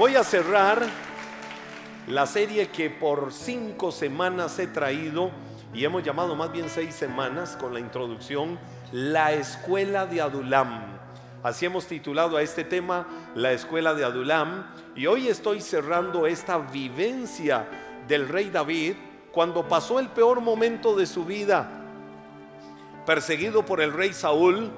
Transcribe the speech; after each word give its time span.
Voy 0.00 0.16
a 0.16 0.24
cerrar 0.24 0.80
la 2.06 2.24
serie 2.24 2.68
que 2.68 2.88
por 2.88 3.34
cinco 3.34 3.92
semanas 3.92 4.58
he 4.58 4.66
traído 4.66 5.30
y 5.74 5.84
hemos 5.84 6.02
llamado 6.02 6.34
más 6.34 6.50
bien 6.50 6.70
seis 6.70 6.94
semanas 6.94 7.54
con 7.60 7.74
la 7.74 7.80
introducción 7.80 8.58
La 8.92 9.34
Escuela 9.34 10.06
de 10.06 10.22
Adulam. 10.22 10.98
Así 11.42 11.66
hemos 11.66 11.84
titulado 11.84 12.38
a 12.38 12.42
este 12.42 12.64
tema 12.64 13.06
La 13.34 13.52
Escuela 13.52 13.92
de 13.92 14.04
Adulam 14.04 14.68
y 14.96 15.04
hoy 15.06 15.28
estoy 15.28 15.60
cerrando 15.60 16.26
esta 16.26 16.56
vivencia 16.56 17.68
del 18.08 18.26
rey 18.26 18.48
David 18.48 18.94
cuando 19.30 19.68
pasó 19.68 20.00
el 20.00 20.08
peor 20.08 20.40
momento 20.40 20.96
de 20.96 21.04
su 21.04 21.26
vida. 21.26 21.68
Perseguido 23.04 23.66
por 23.66 23.82
el 23.82 23.92
rey 23.92 24.14
Saúl, 24.14 24.70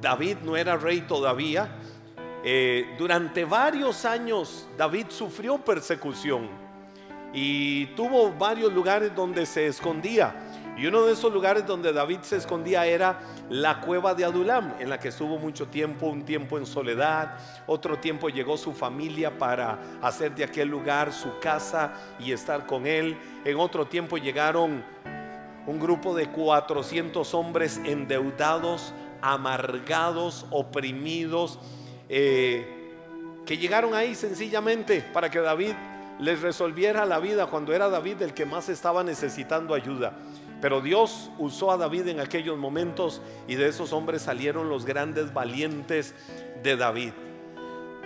David 0.00 0.38
no 0.42 0.56
era 0.56 0.78
rey 0.78 1.02
todavía. 1.02 1.76
Eh, 2.44 2.96
durante 2.98 3.44
varios 3.44 4.04
años 4.04 4.68
David 4.76 5.06
sufrió 5.10 5.58
persecución 5.58 6.48
y 7.32 7.86
tuvo 7.94 8.32
varios 8.32 8.72
lugares 8.72 9.14
donde 9.14 9.46
se 9.46 9.66
escondía. 9.66 10.34
Y 10.76 10.86
uno 10.86 11.04
de 11.04 11.12
esos 11.12 11.32
lugares 11.32 11.66
donde 11.66 11.92
David 11.92 12.20
se 12.22 12.36
escondía 12.36 12.86
era 12.86 13.20
la 13.50 13.80
cueva 13.80 14.14
de 14.14 14.24
Adulam, 14.24 14.74
en 14.78 14.88
la 14.88 14.98
que 14.98 15.08
estuvo 15.08 15.38
mucho 15.38 15.68
tiempo, 15.68 16.06
un 16.06 16.24
tiempo 16.24 16.56
en 16.56 16.64
soledad, 16.64 17.36
otro 17.66 17.98
tiempo 17.98 18.30
llegó 18.30 18.56
su 18.56 18.72
familia 18.72 19.38
para 19.38 19.78
hacer 20.00 20.34
de 20.34 20.44
aquel 20.44 20.68
lugar 20.68 21.12
su 21.12 21.38
casa 21.40 21.92
y 22.18 22.32
estar 22.32 22.66
con 22.66 22.86
él, 22.86 23.16
en 23.44 23.58
otro 23.58 23.86
tiempo 23.86 24.16
llegaron 24.16 24.82
un 25.66 25.78
grupo 25.78 26.14
de 26.14 26.28
400 26.28 27.34
hombres 27.34 27.78
endeudados, 27.84 28.94
amargados, 29.20 30.46
oprimidos, 30.50 31.58
eh, 32.08 32.66
que 33.46 33.58
llegaron 33.58 33.94
ahí 33.94 34.14
sencillamente 34.14 35.04
para 35.12 35.30
que 35.30 35.40
David 35.40 35.74
les 36.18 36.40
resolviera 36.40 37.04
la 37.04 37.18
vida 37.18 37.46
cuando 37.46 37.72
era 37.72 37.88
David 37.88 38.22
el 38.22 38.34
que 38.34 38.46
más 38.46 38.68
estaba 38.68 39.02
necesitando 39.02 39.74
ayuda. 39.74 40.12
Pero 40.60 40.80
Dios 40.80 41.30
usó 41.38 41.72
a 41.72 41.76
David 41.76 42.06
en 42.06 42.20
aquellos 42.20 42.56
momentos 42.56 43.20
y 43.48 43.56
de 43.56 43.68
esos 43.68 43.92
hombres 43.92 44.22
salieron 44.22 44.68
los 44.68 44.86
grandes 44.86 45.34
valientes 45.34 46.14
de 46.62 46.76
David. 46.76 47.12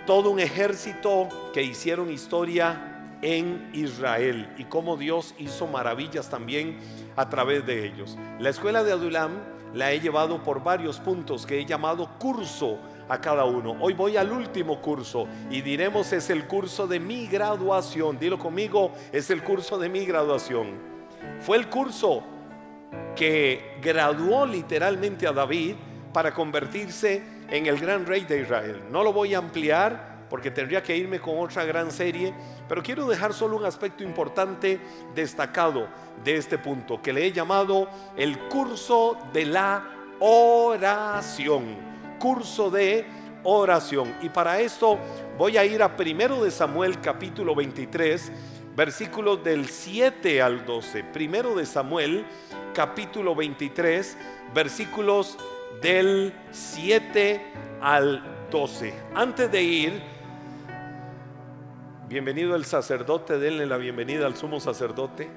Todo 0.07 0.31
un 0.31 0.39
ejército 0.39 1.29
que 1.53 1.61
hicieron 1.61 2.09
historia 2.09 2.97
en 3.21 3.69
Israel 3.73 4.51
y 4.57 4.63
cómo 4.65 4.97
Dios 4.97 5.35
hizo 5.37 5.67
maravillas 5.67 6.29
también 6.29 6.79
a 7.15 7.29
través 7.29 7.65
de 7.65 7.85
ellos. 7.85 8.17
La 8.39 8.49
escuela 8.49 8.83
de 8.83 8.93
Adulam 8.93 9.31
la 9.73 9.91
he 9.91 9.99
llevado 9.99 10.43
por 10.43 10.63
varios 10.63 10.99
puntos 10.99 11.45
que 11.45 11.59
he 11.59 11.65
llamado 11.65 12.09
curso 12.17 12.79
a 13.09 13.19
cada 13.19 13.45
uno. 13.45 13.77
Hoy 13.79 13.93
voy 13.93 14.17
al 14.17 14.31
último 14.31 14.81
curso 14.81 15.27
y 15.49 15.61
diremos 15.61 16.11
es 16.13 16.29
el 16.29 16.47
curso 16.47 16.87
de 16.87 16.99
mi 16.99 17.27
graduación. 17.27 18.19
Dilo 18.19 18.37
conmigo, 18.37 18.91
es 19.11 19.29
el 19.29 19.43
curso 19.43 19.77
de 19.77 19.89
mi 19.89 20.05
graduación. 20.05 20.67
Fue 21.39 21.57
el 21.57 21.69
curso 21.69 22.23
que 23.15 23.77
graduó 23.81 24.45
literalmente 24.45 25.27
a 25.27 25.33
David 25.33 25.75
para 26.13 26.33
convertirse 26.33 27.21
en 27.49 27.65
el 27.65 27.79
gran 27.79 28.05
rey 28.05 28.25
de 28.25 28.41
Israel. 28.41 28.83
No 28.91 29.03
lo 29.03 29.13
voy 29.13 29.33
a 29.33 29.39
ampliar 29.39 30.17
porque 30.29 30.51
tendría 30.51 30.83
que 30.83 30.95
irme 30.95 31.19
con 31.19 31.39
otra 31.39 31.63
gran 31.63 31.89
serie, 31.89 32.33
pero 32.67 32.83
quiero 32.83 33.07
dejar 33.07 33.33
solo 33.33 33.55
un 33.55 33.65
aspecto 33.65 34.03
importante 34.03 34.79
destacado 35.15 35.87
de 36.23 36.35
este 36.35 36.57
punto, 36.57 37.01
que 37.01 37.13
le 37.13 37.25
he 37.25 37.31
llamado 37.31 37.87
el 38.17 38.37
curso 38.49 39.17
de 39.31 39.45
la 39.45 39.87
oración 40.19 41.96
curso 42.19 42.69
de 42.69 43.05
oración. 43.43 44.13
Y 44.21 44.29
para 44.29 44.59
esto 44.59 44.97
voy 45.37 45.57
a 45.57 45.65
ir 45.65 45.81
a 45.81 45.95
primero 45.95 46.43
de 46.43 46.51
Samuel 46.51 46.99
capítulo 47.01 47.55
23, 47.55 48.31
versículos 48.75 49.43
del 49.43 49.67
7 49.67 50.41
al 50.41 50.65
12. 50.65 51.03
Primero 51.05 51.55
de 51.55 51.65
Samuel 51.65 52.25
capítulo 52.73 53.35
23, 53.35 54.17
versículos 54.53 55.37
del 55.81 56.33
7 56.51 57.41
al 57.81 58.23
12. 58.51 58.93
Antes 59.15 59.51
de 59.51 59.63
ir, 59.63 60.01
bienvenido 62.09 62.55
el 62.55 62.65
sacerdote, 62.65 63.37
denle 63.37 63.65
la 63.65 63.77
bienvenida 63.77 64.25
al 64.25 64.35
sumo 64.35 64.59
sacerdote. 64.59 65.29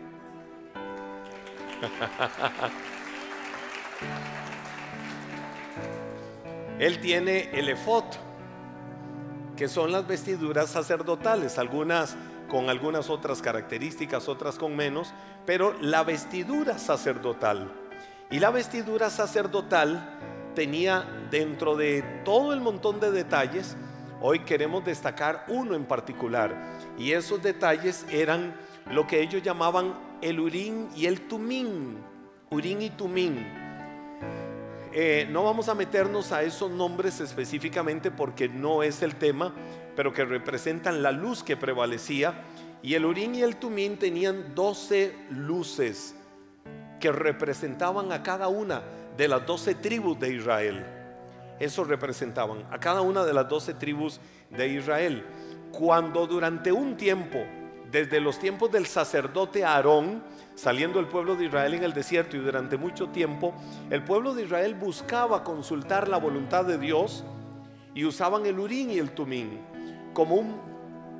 Él 6.80 6.98
tiene 6.98 7.50
el 7.52 7.68
efod, 7.68 8.04
que 9.54 9.68
son 9.68 9.92
las 9.92 10.06
vestiduras 10.06 10.70
sacerdotales, 10.70 11.58
algunas 11.58 12.16
con 12.48 12.70
algunas 12.70 13.10
otras 13.10 13.42
características, 13.42 14.30
otras 14.30 14.56
con 14.56 14.74
menos, 14.74 15.12
pero 15.44 15.74
la 15.82 16.04
vestidura 16.04 16.78
sacerdotal. 16.78 17.70
Y 18.30 18.38
la 18.38 18.48
vestidura 18.48 19.10
sacerdotal 19.10 20.18
tenía 20.54 21.04
dentro 21.30 21.76
de 21.76 22.00
todo 22.24 22.54
el 22.54 22.62
montón 22.62 22.98
de 22.98 23.10
detalles, 23.10 23.76
hoy 24.22 24.38
queremos 24.38 24.82
destacar 24.82 25.44
uno 25.48 25.74
en 25.74 25.84
particular, 25.84 26.78
y 26.96 27.12
esos 27.12 27.42
detalles 27.42 28.06
eran 28.10 28.54
lo 28.90 29.06
que 29.06 29.20
ellos 29.20 29.42
llamaban 29.42 29.92
el 30.22 30.40
urín 30.40 30.88
y 30.96 31.04
el 31.04 31.28
tumín, 31.28 31.98
urín 32.48 32.80
y 32.80 32.88
tumín. 32.88 33.59
Eh, 34.92 35.28
no 35.30 35.44
vamos 35.44 35.68
a 35.68 35.74
meternos 35.74 36.32
a 36.32 36.42
esos 36.42 36.68
nombres 36.68 37.20
específicamente 37.20 38.10
porque 38.10 38.48
no 38.48 38.82
es 38.82 39.02
el 39.02 39.14
tema, 39.14 39.54
pero 39.94 40.12
que 40.12 40.24
representan 40.24 41.02
la 41.02 41.12
luz 41.12 41.44
que 41.44 41.56
prevalecía. 41.56 42.42
Y 42.82 42.94
el 42.94 43.04
Urín 43.04 43.36
y 43.36 43.42
el 43.42 43.56
Tumín 43.56 43.98
tenían 43.98 44.54
12 44.54 45.14
luces 45.30 46.16
que 46.98 47.12
representaban 47.12 48.10
a 48.10 48.22
cada 48.22 48.48
una 48.48 48.82
de 49.16 49.28
las 49.28 49.46
12 49.46 49.76
tribus 49.76 50.18
de 50.18 50.34
Israel. 50.34 50.84
Eso 51.60 51.84
representaban 51.84 52.64
a 52.70 52.80
cada 52.80 53.02
una 53.02 53.24
de 53.24 53.32
las 53.32 53.48
12 53.48 53.74
tribus 53.74 54.20
de 54.50 54.68
Israel. 54.68 55.24
Cuando 55.70 56.26
durante 56.26 56.72
un 56.72 56.96
tiempo, 56.96 57.38
desde 57.90 58.18
los 58.20 58.40
tiempos 58.40 58.72
del 58.72 58.86
sacerdote 58.86 59.64
Aarón, 59.64 60.22
saliendo 60.60 61.00
el 61.00 61.06
pueblo 61.06 61.36
de 61.36 61.46
Israel 61.46 61.72
en 61.72 61.84
el 61.84 61.94
desierto 61.94 62.36
y 62.36 62.40
durante 62.40 62.76
mucho 62.76 63.08
tiempo, 63.08 63.54
el 63.88 64.04
pueblo 64.04 64.34
de 64.34 64.42
Israel 64.42 64.74
buscaba 64.74 65.42
consultar 65.42 66.06
la 66.06 66.18
voluntad 66.18 66.66
de 66.66 66.76
Dios 66.76 67.24
y 67.94 68.04
usaban 68.04 68.44
el 68.44 68.58
urín 68.58 68.90
y 68.90 68.98
el 68.98 69.12
tumín 69.12 69.58
como 70.12 70.34
un, 70.34 70.60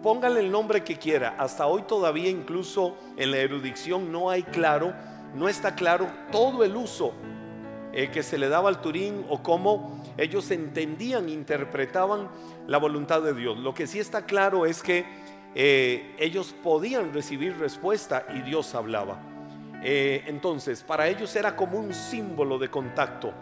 póngale 0.03 0.41
el 0.41 0.51
nombre 0.51 0.85
que 0.85 0.99
quiera, 0.99 1.37
hasta 1.39 1.67
hoy 1.67 1.83
todavía 1.83 2.29
incluso 2.29 2.99
en 3.17 3.31
la 3.31 3.39
erudición 3.39 4.13
no 4.13 4.29
hay 4.29 4.43
claro, 4.43 4.93
no 5.35 5.49
está 5.49 5.75
claro 5.75 6.07
todo 6.31 6.63
el 6.63 6.77
uso 6.77 7.15
eh, 7.95 8.11
que 8.11 8.23
se 8.23 8.37
le 8.37 8.51
daba 8.51 8.69
al 8.69 8.83
turín 8.83 9.25
o 9.31 9.43
cómo 9.43 10.03
ellos 10.19 10.51
entendían, 10.51 11.31
interpretaban 11.31 12.29
la 12.67 12.77
voluntad 12.77 13.23
de 13.23 13.33
Dios. 13.33 13.57
Lo 13.57 13.73
que 13.73 13.87
sí 13.87 14.01
está 14.01 14.27
claro 14.27 14.67
es 14.67 14.83
que 14.83 15.07
eh, 15.55 16.15
ellos 16.19 16.55
podían 16.63 17.15
recibir 17.15 17.57
respuesta 17.57 18.27
y 18.37 18.43
Dios 18.43 18.75
hablaba. 18.75 19.30
Eh, 19.83 20.25
entonces, 20.27 20.83
para 20.83 21.09
ellos 21.09 21.35
era 21.37 21.57
como 21.57 21.79
un 21.79 21.95
símbolo 21.95 22.59
de 22.59 22.71
contacto, 22.71 23.33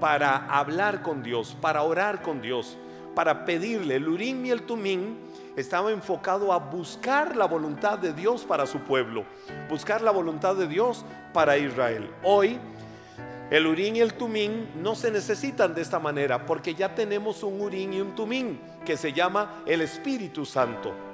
para 0.00 0.46
hablar 0.46 1.02
con 1.02 1.22
Dios, 1.22 1.56
para 1.60 1.82
orar 1.82 2.22
con 2.22 2.40
Dios, 2.40 2.78
para 3.14 3.44
pedirle. 3.44 3.96
El 3.96 4.08
Urim 4.08 4.46
y 4.46 4.50
el 4.50 4.62
Tumín 4.62 5.18
estaba 5.56 5.90
enfocado 5.92 6.52
a 6.52 6.58
buscar 6.58 7.36
la 7.36 7.46
voluntad 7.46 7.98
de 7.98 8.12
Dios 8.12 8.44
para 8.44 8.66
su 8.66 8.80
pueblo, 8.80 9.24
buscar 9.68 10.02
la 10.02 10.10
voluntad 10.10 10.56
de 10.56 10.66
Dios 10.66 11.04
para 11.32 11.56
Israel. 11.56 12.10
Hoy, 12.22 12.58
el 13.50 13.66
Urim 13.66 13.96
y 13.96 14.00
el 14.00 14.14
Tumín 14.14 14.68
no 14.82 14.94
se 14.94 15.10
necesitan 15.10 15.74
de 15.74 15.82
esta 15.82 15.98
manera 15.98 16.46
porque 16.46 16.74
ya 16.74 16.94
tenemos 16.94 17.42
un 17.42 17.60
Urim 17.60 17.92
y 17.92 18.00
un 18.00 18.14
Tumín 18.14 18.58
que 18.84 18.96
se 18.96 19.12
llama 19.12 19.62
el 19.66 19.82
Espíritu 19.82 20.44
Santo. 20.44 21.13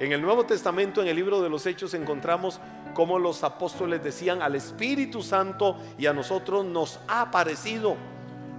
En 0.00 0.10
el 0.10 0.20
Nuevo 0.20 0.44
Testamento, 0.44 1.00
en 1.00 1.06
el 1.06 1.14
libro 1.14 1.40
de 1.40 1.48
los 1.48 1.66
Hechos, 1.66 1.94
encontramos 1.94 2.58
cómo 2.94 3.20
los 3.20 3.44
apóstoles 3.44 4.02
decían 4.02 4.42
al 4.42 4.56
Espíritu 4.56 5.22
Santo 5.22 5.76
y 5.96 6.06
a 6.06 6.12
nosotros 6.12 6.64
nos 6.64 6.98
ha 7.06 7.30
parecido 7.30 7.96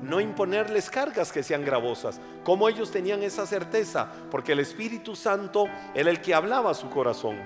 no 0.01 0.21
imponerles 0.21 0.89
cargas 0.89 1.33
que 1.33 1.43
sean 1.43 1.65
gravosas. 1.65 2.21
Como 2.45 2.69
ellos 2.69 2.89
tenían 2.89 3.21
esa 3.21 3.45
certeza, 3.45 4.09
porque 4.31 4.53
el 4.53 4.59
Espíritu 4.59 5.13
Santo 5.13 5.65
era 5.93 6.09
el 6.09 6.21
que 6.21 6.33
hablaba 6.33 6.71
a 6.71 6.75
su 6.75 6.89
corazón. 6.89 7.37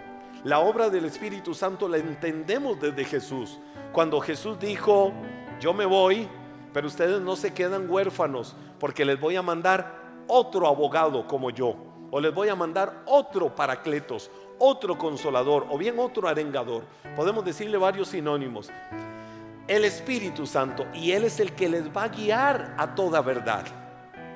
La 0.44 0.59
obra 0.59 0.91
del 0.91 1.06
Espíritu 1.06 1.56
Santo 1.56 1.88
la 1.88 1.97
entendemos 1.97 2.80
desde 2.80 3.06
Jesús. 3.06 3.59
Cuando 3.91 4.21
Jesús 4.21 4.59
dijo, 4.59 5.13
yo 5.59 5.74
me 5.74 5.86
voy, 5.86 6.27
pero 6.74 6.86
ustedes 6.86 7.19
no 7.21 7.36
se 7.36 7.56
quedan 7.56 7.89
huérfanos, 7.89 8.56
porque 8.80 9.03
les 9.03 9.19
voy 9.19 9.36
a 9.36 9.41
mandar 9.41 9.97
otro 10.27 10.68
abogado 10.68 11.25
como 11.25 11.50
yo 11.50 11.88
o 12.12 12.20
les 12.20 12.34
voy 12.34 12.50
a 12.50 12.56
mandar 12.56 13.04
otro 13.06 13.56
paracletos, 13.56 14.32
otro 14.58 14.98
consolador 14.98 15.68
o 15.70 15.78
bien 15.78 16.00
otro 16.00 16.28
arengador. 16.28 16.84
Podemos 17.16 17.46
decirle 17.46 17.78
varios 17.78 18.10
sinónimos. 18.10 18.70
El 19.68 19.86
Espíritu 19.86 20.48
Santo 20.48 20.88
y 20.94 21.12
Él 21.12 21.26
es 21.26 21.40
el 21.40 21.54
que 21.54 21.70
les 21.70 21.96
va 21.96 22.04
a 22.04 22.08
guiar 22.08 22.76
a 22.78 22.96
toda 22.96 23.22
verdad. 23.22 23.66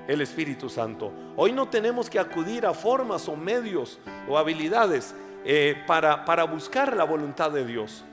el 0.07 0.19
Espíritu 0.21 0.69
Santo. 0.69 1.13
Hoy 1.37 1.53
no 1.53 1.69
tenemos 1.69 2.09
que 2.09 2.19
acudir 2.19 2.65
a 2.65 2.73
formas 2.73 3.29
o 3.29 3.37
medios 3.37 3.99
o 4.27 4.37
habilidades 4.37 5.15
eh, 5.45 5.75
para, 5.87 6.25
para 6.25 6.43
buscar 6.43 6.95
la 6.95 7.05
voluntad 7.05 7.51
de 7.51 7.65
Dios. 7.65 8.03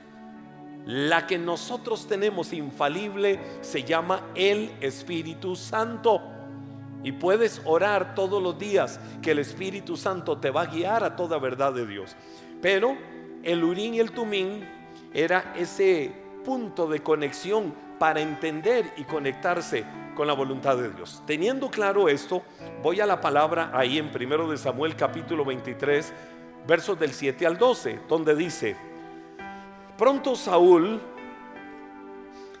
La 0.85 1.27
que 1.27 1.37
nosotros 1.37 2.07
tenemos 2.07 2.53
infalible 2.53 3.39
se 3.61 3.83
llama 3.83 4.21
el 4.35 4.71
Espíritu 4.79 5.55
Santo. 5.55 6.21
Y 7.03 7.13
puedes 7.13 7.61
orar 7.65 8.15
todos 8.15 8.41
los 8.41 8.57
días 8.59 8.99
que 9.21 9.31
el 9.31 9.39
Espíritu 9.39 9.97
Santo 9.97 10.37
te 10.37 10.51
va 10.51 10.61
a 10.61 10.65
guiar 10.67 11.03
a 11.03 11.15
toda 11.15 11.39
verdad 11.39 11.73
de 11.73 11.85
Dios. 11.85 12.15
Pero 12.61 12.95
el 13.43 13.63
Urín 13.63 13.95
y 13.95 13.99
el 13.99 14.11
Tumín 14.11 14.67
era 15.13 15.53
ese 15.57 16.11
punto 16.43 16.87
de 16.87 17.01
conexión 17.01 17.73
para 17.99 18.21
entender 18.21 18.93
y 18.97 19.03
conectarse 19.03 19.85
con 20.15 20.27
la 20.27 20.33
voluntad 20.33 20.77
de 20.77 20.89
Dios. 20.89 21.23
Teniendo 21.25 21.69
claro 21.69 22.09
esto, 22.09 22.43
voy 22.81 22.99
a 22.99 23.05
la 23.05 23.21
palabra 23.21 23.71
ahí 23.73 23.97
en 23.97 24.09
1 24.15 24.49
de 24.49 24.57
Samuel 24.57 24.95
capítulo 24.95 25.45
23, 25.45 26.13
versos 26.67 26.99
del 26.99 27.13
7 27.13 27.45
al 27.45 27.57
12, 27.57 27.99
donde 28.07 28.35
dice, 28.35 28.75
pronto 29.97 30.35
Saúl 30.35 31.01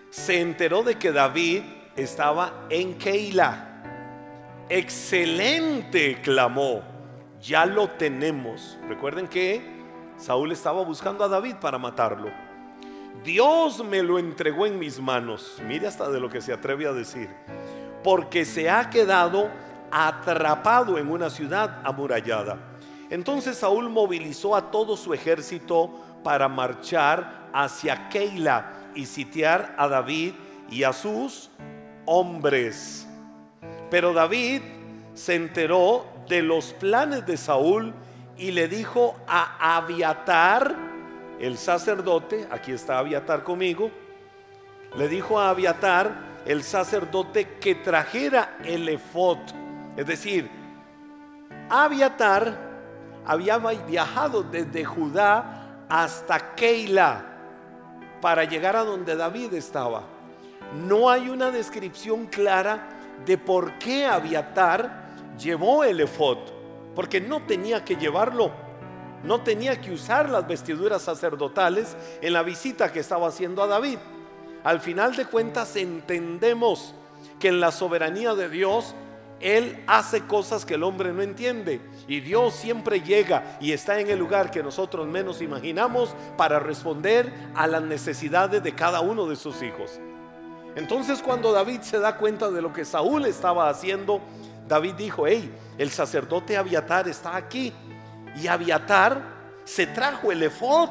se 0.09 0.41
enteró 0.41 0.83
de 0.83 0.95
que 0.95 1.11
David 1.11 1.63
estaba 1.95 2.65
en 2.69 2.95
Keila. 2.95 3.70
Excelente, 4.73 6.21
clamó, 6.21 6.81
ya 7.41 7.65
lo 7.65 7.89
tenemos. 7.89 8.79
Recuerden 8.87 9.27
que 9.27 9.61
Saúl 10.15 10.53
estaba 10.53 10.81
buscando 10.85 11.25
a 11.25 11.27
David 11.27 11.55
para 11.59 11.77
matarlo. 11.77 12.29
Dios 13.21 13.83
me 13.83 14.01
lo 14.01 14.17
entregó 14.17 14.65
en 14.65 14.79
mis 14.79 14.97
manos. 15.01 15.57
Mire 15.67 15.87
hasta 15.87 16.09
de 16.09 16.21
lo 16.21 16.29
que 16.29 16.39
se 16.39 16.53
atreve 16.53 16.87
a 16.87 16.93
decir. 16.93 17.29
Porque 18.01 18.45
se 18.45 18.69
ha 18.69 18.89
quedado 18.89 19.49
atrapado 19.91 20.97
en 20.97 21.11
una 21.11 21.29
ciudad 21.29 21.81
amurallada. 21.83 22.57
Entonces 23.09 23.57
Saúl 23.57 23.89
movilizó 23.89 24.55
a 24.55 24.71
todo 24.71 24.95
su 24.95 25.13
ejército 25.13 25.99
para 26.23 26.47
marchar 26.47 27.49
hacia 27.51 28.07
Keila 28.07 28.71
y 28.95 29.05
sitiar 29.05 29.75
a 29.77 29.89
David 29.89 30.31
y 30.69 30.83
a 30.83 30.93
sus 30.93 31.51
hombres. 32.05 33.05
Pero 33.91 34.13
David 34.13 34.61
se 35.13 35.35
enteró 35.35 36.05
de 36.29 36.41
los 36.41 36.71
planes 36.73 37.25
de 37.25 37.35
Saúl 37.35 37.93
y 38.37 38.51
le 38.51 38.69
dijo 38.69 39.17
a 39.27 39.75
Abiatar, 39.75 40.73
el 41.39 41.57
sacerdote, 41.57 42.47
aquí 42.49 42.71
está 42.71 42.99
Abiatar 42.99 43.43
conmigo, 43.43 43.91
le 44.95 45.09
dijo 45.09 45.39
a 45.39 45.49
Abiatar, 45.49 46.31
el 46.45 46.63
sacerdote, 46.63 47.57
que 47.59 47.75
trajera 47.75 48.57
el 48.63 48.87
efod. 48.87 49.37
Es 49.97 50.07
decir, 50.07 50.49
Abiatar 51.69 52.57
había 53.25 53.57
viajado 53.57 54.41
desde 54.41 54.85
Judá 54.85 55.85
hasta 55.89 56.55
Keila 56.55 57.25
para 58.21 58.45
llegar 58.45 58.77
a 58.77 58.85
donde 58.85 59.17
David 59.17 59.53
estaba. 59.53 60.03
No 60.87 61.09
hay 61.09 61.27
una 61.27 61.51
descripción 61.51 62.27
clara 62.27 63.00
de 63.25 63.37
por 63.37 63.77
qué 63.79 64.05
Abiatar 64.05 65.09
llevó 65.37 65.83
el 65.83 65.99
efod, 66.01 66.37
porque 66.95 67.21
no 67.21 67.41
tenía 67.45 67.83
que 67.85 67.95
llevarlo 67.95 68.51
no 69.23 69.41
tenía 69.41 69.79
que 69.79 69.91
usar 69.91 70.29
las 70.29 70.47
vestiduras 70.47 71.03
sacerdotales 71.03 71.95
en 72.21 72.33
la 72.33 72.43
visita 72.43 72.91
que 72.91 72.99
estaba 72.99 73.27
haciendo 73.27 73.61
a 73.61 73.67
David. 73.67 73.99
Al 74.63 74.79
final 74.79 75.15
de 75.15 75.25
cuentas 75.25 75.75
entendemos 75.75 76.95
que 77.39 77.49
en 77.49 77.59
la 77.59 77.71
soberanía 77.71 78.33
de 78.33 78.49
Dios 78.49 78.95
Él 79.39 79.83
hace 79.87 80.21
cosas 80.27 80.65
que 80.65 80.75
el 80.75 80.83
hombre 80.83 81.13
no 81.13 81.21
entiende. 81.21 81.81
Y 82.07 82.19
Dios 82.19 82.55
siempre 82.55 83.01
llega 83.01 83.57
y 83.59 83.71
está 83.71 83.99
en 83.99 84.09
el 84.09 84.19
lugar 84.19 84.51
que 84.51 84.63
nosotros 84.63 85.07
menos 85.07 85.41
imaginamos 85.41 86.15
para 86.37 86.59
responder 86.59 87.31
a 87.55 87.67
las 87.67 87.81
necesidades 87.81 88.63
de 88.63 88.73
cada 88.73 89.01
uno 89.01 89.27
de 89.27 89.35
sus 89.35 89.61
hijos. 89.61 89.99
Entonces 90.75 91.21
cuando 91.21 91.51
David 91.51 91.81
se 91.81 91.99
da 91.99 92.17
cuenta 92.17 92.49
de 92.49 92.61
lo 92.61 92.71
que 92.71 92.85
Saúl 92.85 93.25
estaba 93.25 93.69
haciendo, 93.69 94.21
David 94.67 94.93
dijo, 94.93 95.27
hey, 95.27 95.53
el 95.77 95.91
sacerdote 95.91 96.55
Abiatar 96.55 97.07
está 97.07 97.35
aquí 97.35 97.73
y 98.35 98.47
Abiatar 98.47 99.21
se 99.65 99.87
trajo 99.87 100.31
el 100.31 100.43
efod. 100.43 100.89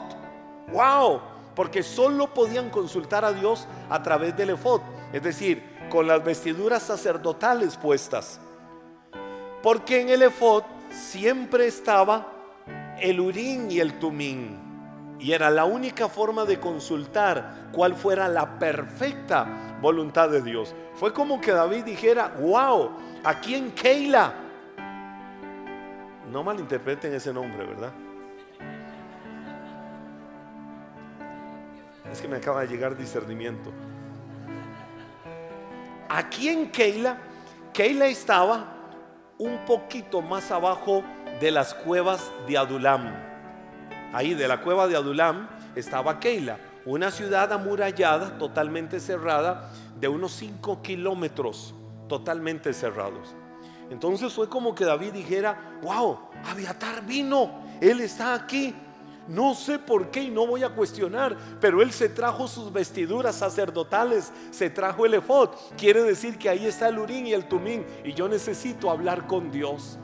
¡Wow! 0.68 1.20
Porque 1.54 1.82
solo 1.82 2.32
podían 2.32 2.70
consultar 2.70 3.24
a 3.24 3.32
Dios 3.32 3.66
a 3.88 4.02
través 4.02 4.36
del 4.36 4.50
efod, 4.50 4.82
es 5.12 5.22
decir, 5.22 5.62
con 5.90 6.06
las 6.06 6.22
vestiduras 6.22 6.82
sacerdotales 6.82 7.76
puestas. 7.76 8.40
Porque 9.62 10.00
en 10.00 10.10
el 10.10 10.22
efod 10.22 10.62
siempre 10.90 11.66
estaba 11.66 12.32
el 13.00 13.18
urín 13.20 13.70
y 13.70 13.80
el 13.80 13.98
tumín. 13.98 14.69
Y 15.20 15.32
era 15.32 15.50
la 15.50 15.66
única 15.66 16.08
forma 16.08 16.46
de 16.46 16.58
consultar 16.58 17.68
cuál 17.72 17.94
fuera 17.94 18.26
la 18.26 18.58
perfecta 18.58 19.76
voluntad 19.82 20.30
de 20.30 20.40
Dios. 20.40 20.74
Fue 20.94 21.12
como 21.12 21.40
que 21.40 21.52
David 21.52 21.84
dijera, 21.84 22.32
wow, 22.40 22.90
aquí 23.22 23.54
en 23.54 23.70
Keila 23.72 24.32
no 26.32 26.42
malinterpreten 26.42 27.12
ese 27.12 27.34
nombre, 27.34 27.66
¿verdad? 27.66 27.92
Es 32.10 32.20
que 32.20 32.28
me 32.28 32.36
acaba 32.36 32.62
de 32.62 32.68
llegar 32.68 32.96
discernimiento. 32.96 33.70
Aquí 36.08 36.48
en 36.48 36.70
Keila, 36.70 37.18
Keila 37.72 38.06
estaba 38.06 38.74
un 39.38 39.64
poquito 39.64 40.20
más 40.22 40.50
abajo 40.50 41.04
de 41.40 41.50
las 41.50 41.74
cuevas 41.74 42.32
de 42.48 42.58
Adulam. 42.58 43.29
Ahí 44.12 44.34
de 44.34 44.48
la 44.48 44.60
cueva 44.60 44.88
de 44.88 44.96
Adulam 44.96 45.48
estaba 45.76 46.18
Keila, 46.18 46.58
una 46.84 47.10
ciudad 47.10 47.52
amurallada, 47.52 48.38
totalmente 48.38 48.98
cerrada, 48.98 49.70
de 50.00 50.08
unos 50.08 50.32
5 50.32 50.82
kilómetros, 50.82 51.74
totalmente 52.08 52.72
cerrados. 52.72 53.34
Entonces 53.90 54.32
fue 54.32 54.48
como 54.48 54.74
que 54.74 54.84
David 54.84 55.12
dijera, 55.12 55.78
wow, 55.82 56.30
Abiatar 56.44 57.04
vino, 57.04 57.50
él 57.80 58.00
está 58.00 58.34
aquí. 58.34 58.74
No 59.28 59.54
sé 59.54 59.78
por 59.78 60.10
qué 60.10 60.22
y 60.22 60.30
no 60.30 60.46
voy 60.46 60.64
a 60.64 60.70
cuestionar, 60.70 61.36
pero 61.60 61.82
él 61.82 61.92
se 61.92 62.08
trajo 62.08 62.48
sus 62.48 62.72
vestiduras 62.72 63.36
sacerdotales, 63.36 64.32
se 64.50 64.70
trajo 64.70 65.06
el 65.06 65.14
efod. 65.14 65.50
Quiere 65.76 66.02
decir 66.02 66.36
que 66.36 66.48
ahí 66.48 66.66
está 66.66 66.88
el 66.88 66.98
urín 66.98 67.26
y 67.26 67.32
el 67.32 67.46
tumín 67.46 67.84
y 68.02 68.12
yo 68.12 68.28
necesito 68.28 68.90
hablar 68.90 69.28
con 69.28 69.52
Dios. 69.52 69.98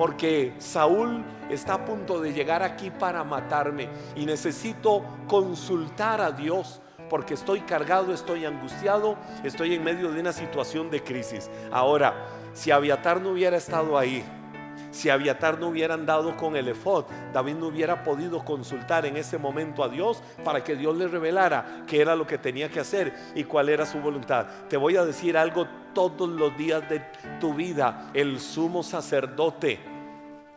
Porque 0.00 0.54
Saúl 0.56 1.22
está 1.50 1.74
a 1.74 1.84
punto 1.84 2.22
de 2.22 2.32
llegar 2.32 2.62
aquí 2.62 2.88
para 2.88 3.22
matarme 3.22 3.90
y 4.16 4.24
necesito 4.24 5.04
consultar 5.26 6.22
a 6.22 6.32
Dios 6.32 6.80
porque 7.10 7.34
estoy 7.34 7.60
cargado, 7.60 8.14
estoy 8.14 8.46
angustiado, 8.46 9.18
estoy 9.44 9.74
en 9.74 9.84
medio 9.84 10.10
de 10.10 10.20
una 10.20 10.32
situación 10.32 10.90
de 10.90 11.04
crisis. 11.04 11.50
Ahora, 11.70 12.14
si 12.54 12.70
Abiatar 12.70 13.20
no 13.20 13.32
hubiera 13.32 13.58
estado 13.58 13.98
ahí, 13.98 14.24
si 14.90 15.10
Abiatar 15.10 15.58
no 15.58 15.68
hubiera 15.68 15.92
andado 15.92 16.34
con 16.34 16.56
el 16.56 16.68
efod, 16.68 17.04
David 17.34 17.56
no 17.56 17.66
hubiera 17.66 18.02
podido 18.02 18.42
consultar 18.42 19.04
en 19.04 19.18
ese 19.18 19.36
momento 19.36 19.84
a 19.84 19.90
Dios 19.90 20.22
para 20.42 20.64
que 20.64 20.76
Dios 20.76 20.96
le 20.96 21.08
revelara 21.08 21.84
qué 21.86 22.00
era 22.00 22.16
lo 22.16 22.26
que 22.26 22.38
tenía 22.38 22.70
que 22.70 22.80
hacer 22.80 23.14
y 23.34 23.44
cuál 23.44 23.68
era 23.68 23.84
su 23.84 24.00
voluntad. 24.00 24.46
Te 24.68 24.76
voy 24.76 24.96
a 24.96 25.04
decir 25.04 25.36
algo 25.36 25.68
todos 25.94 26.28
los 26.28 26.56
días 26.56 26.88
de 26.88 27.00
tu 27.38 27.54
vida. 27.54 28.10
El 28.14 28.40
sumo 28.40 28.82
sacerdote 28.82 29.89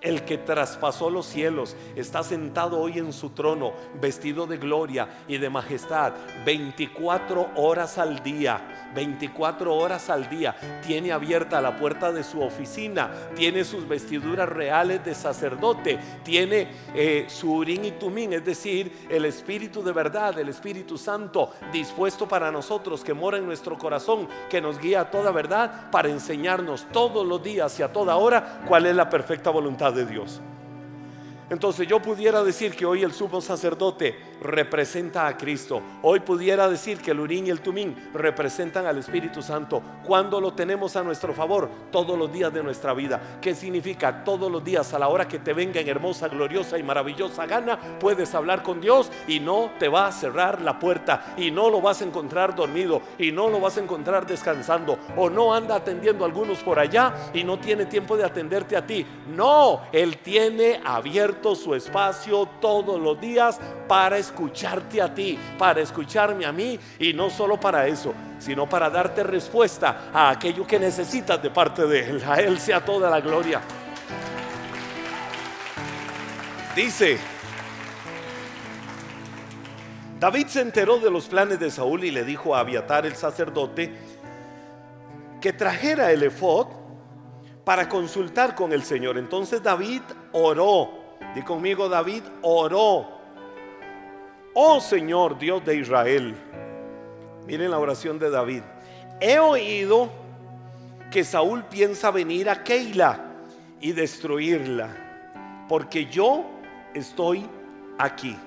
el 0.04 0.24
que 0.26 0.38
traspasó 0.38 1.10
los 1.10 1.26
cielos, 1.26 1.76
está 1.96 2.24
sentado 2.24 2.80
hoy 2.80 3.00
en 3.00 3.14
su 3.14 3.30
trono, 3.30 3.74
vestido 4.00 4.46
de 4.46 4.58
gloria 4.58 5.08
y 5.28 5.38
de 5.38 5.50
majestad, 5.50 6.14
24 6.46 7.52
horas 7.56 7.98
al 7.98 8.22
día, 8.22 8.92
24 8.94 9.74
horas 9.74 10.10
al 10.10 10.30
día. 10.30 10.56
Tiene 10.86 11.12
abierta 11.12 11.62
la 11.62 11.78
puerta 11.78 12.12
de 12.12 12.24
su 12.24 12.42
oficina, 12.42 13.12
tiene 13.36 13.64
sus 13.64 13.88
vestiduras 13.88 14.48
reales 14.50 15.04
de 15.06 15.16
sacerdote, 15.16 15.98
tiene 16.24 16.68
eh, 16.94 17.26
su 17.30 17.54
urín 17.54 17.86
y 17.86 17.92
tumín, 17.92 18.34
es 18.34 18.46
decir, 18.46 19.08
el 19.10 19.26
Espíritu 19.26 19.82
de 19.82 19.94
verdad, 19.94 20.38
el 20.38 20.50
Espíritu 20.50 20.98
Santo, 20.98 21.54
dispuesto 21.72 22.28
para 22.28 22.52
nosotros, 22.52 23.04
que 23.04 23.14
mora 23.14 23.38
en 23.38 23.46
nuestro 23.46 23.78
corazón, 23.78 24.28
que 24.50 24.62
nos 24.62 24.80
guía 24.80 25.02
a 25.02 25.12
toda 25.12 25.32
verdad, 25.32 25.90
para 25.92 26.10
enseñarnos 26.10 26.86
todos 26.92 27.26
los 27.26 27.42
días 27.42 27.80
y 27.80 27.84
a 27.84 27.94
toda 27.94 28.18
hora 28.18 28.64
cuál 28.68 28.86
es 28.86 28.96
la 28.96 29.10
perfecta 29.10 29.50
voluntad 29.50 29.93
de 29.94 30.06
Dios. 30.06 30.42
Entonces 31.54 31.88
yo 31.88 32.02
pudiera 32.02 32.44
decir 32.44 32.76
que 32.76 32.84
hoy 32.84 33.04
el 33.04 33.14
sumo 33.14 33.40
sacerdote 33.40 34.18
representa 34.42 35.28
a 35.28 35.38
Cristo. 35.38 35.84
Hoy 36.02 36.20
pudiera 36.22 36.68
decir 36.68 36.98
que 36.98 37.12
el 37.12 37.20
Urín 37.20 37.46
y 37.46 37.52
el 37.52 37.62
Tumín 37.62 37.96
representan 38.12 38.88
al 38.88 38.98
Espíritu 38.98 39.44
Santo. 39.44 39.84
Cuando 40.04 40.42
lo 40.42 40.54
tenemos 40.54 40.96
a 40.96 41.04
nuestro 41.04 41.32
favor, 41.32 41.70
todos 41.92 42.18
los 42.18 42.34
días 42.34 42.52
de 42.52 42.64
nuestra 42.64 42.96
vida. 42.96 43.38
¿Qué 43.40 43.54
significa? 43.54 44.24
Todos 44.24 44.52
los 44.52 44.64
días, 44.64 44.96
a 44.96 45.00
la 45.00 45.10
hora 45.10 45.28
que 45.28 45.38
te 45.38 45.54
venga 45.54 45.80
en 45.80 45.88
hermosa, 45.88 46.28
gloriosa 46.28 46.80
y 46.80 46.84
maravillosa 46.84 47.46
gana, 47.46 47.80
puedes 48.00 48.34
hablar 48.34 48.64
con 48.64 48.82
Dios 48.82 49.12
y 49.28 49.40
no 49.40 49.74
te 49.78 49.90
va 49.90 50.08
a 50.08 50.12
cerrar 50.12 50.60
la 50.60 50.80
puerta 50.80 51.36
y 51.38 51.52
no 51.52 51.70
lo 51.70 51.82
vas 51.82 52.02
a 52.02 52.06
encontrar 52.06 52.56
dormido 52.56 53.00
y 53.20 53.32
no 53.32 53.48
lo 53.48 53.60
vas 53.60 53.78
a 53.78 53.82
encontrar 53.82 54.26
descansando 54.26 54.98
o 55.16 55.30
no 55.30 55.54
anda 55.54 55.76
atendiendo 55.76 56.24
a 56.24 56.28
algunos 56.28 56.64
por 56.64 56.80
allá 56.80 57.14
y 57.32 57.44
no 57.44 57.60
tiene 57.60 57.86
tiempo 57.86 58.18
de 58.18 58.24
atenderte 58.24 58.76
a 58.76 58.88
ti. 58.88 59.06
No, 59.28 59.84
Él 59.92 60.18
tiene 60.18 60.82
abierto 60.84 61.43
su 61.56 61.76
espacio 61.76 62.48
todos 62.60 63.00
los 63.00 63.20
días 63.20 63.60
para 63.88 64.18
escucharte 64.18 65.02
a 65.02 65.14
ti, 65.14 65.38
para 65.58 65.82
escucharme 65.82 66.46
a 66.46 66.52
mí 66.52 66.80
y 66.98 67.14
no 67.14 67.30
solo 67.30 67.60
para 67.60 67.88
eso, 67.88 68.14
sino 68.40 68.68
para 68.68 68.90
darte 68.90 69.24
respuesta 69.24 70.10
a 70.14 70.30
aquello 70.30 70.66
que 70.66 70.80
necesitas 70.80 71.42
de 71.44 71.50
parte 71.50 71.86
de 71.86 72.10
Él. 72.10 72.24
A 72.26 72.40
Él 72.40 72.60
sea 72.60 72.84
toda 72.84 73.10
la 73.10 73.20
gloria. 73.20 73.62
Dice, 76.76 77.20
David 80.20 80.48
se 80.48 80.62
enteró 80.62 80.98
de 81.00 81.12
los 81.12 81.28
planes 81.28 81.60
de 81.60 81.70
Saúl 81.70 82.06
y 82.06 82.12
le 82.12 82.24
dijo 82.24 82.56
a 82.56 82.62
Abiatar 82.62 83.06
el 83.06 83.16
sacerdote 83.16 83.94
que 85.42 85.52
trajera 85.52 86.12
el 86.12 86.24
efod 86.24 86.68
para 87.66 87.90
consultar 87.90 88.56
con 88.56 88.72
el 88.72 88.84
Señor. 88.84 89.18
Entonces 89.18 89.62
David 89.62 90.02
oró. 90.32 91.03
Di 91.34 91.42
conmigo, 91.42 91.90
David 91.90 92.24
oró. 92.42 93.08
Oh 94.54 94.80
Señor, 94.80 95.40
Dios 95.40 95.66
de 95.66 95.78
Israel. 95.78 96.36
Miren 97.48 97.72
la 97.72 97.80
oración 97.80 98.20
de 98.20 98.30
David. 98.30 98.62
He 99.20 99.40
oído 99.40 100.12
que 101.10 101.24
Saúl 101.24 101.63
piensa 101.66 102.12
venir 102.12 102.50
a 102.50 102.63
Keila 102.63 103.20
y 103.80 103.92
destruirla, 103.92 105.66
porque 105.68 106.06
yo 106.06 106.46
estoy 106.94 107.46
aquí. 107.98 108.38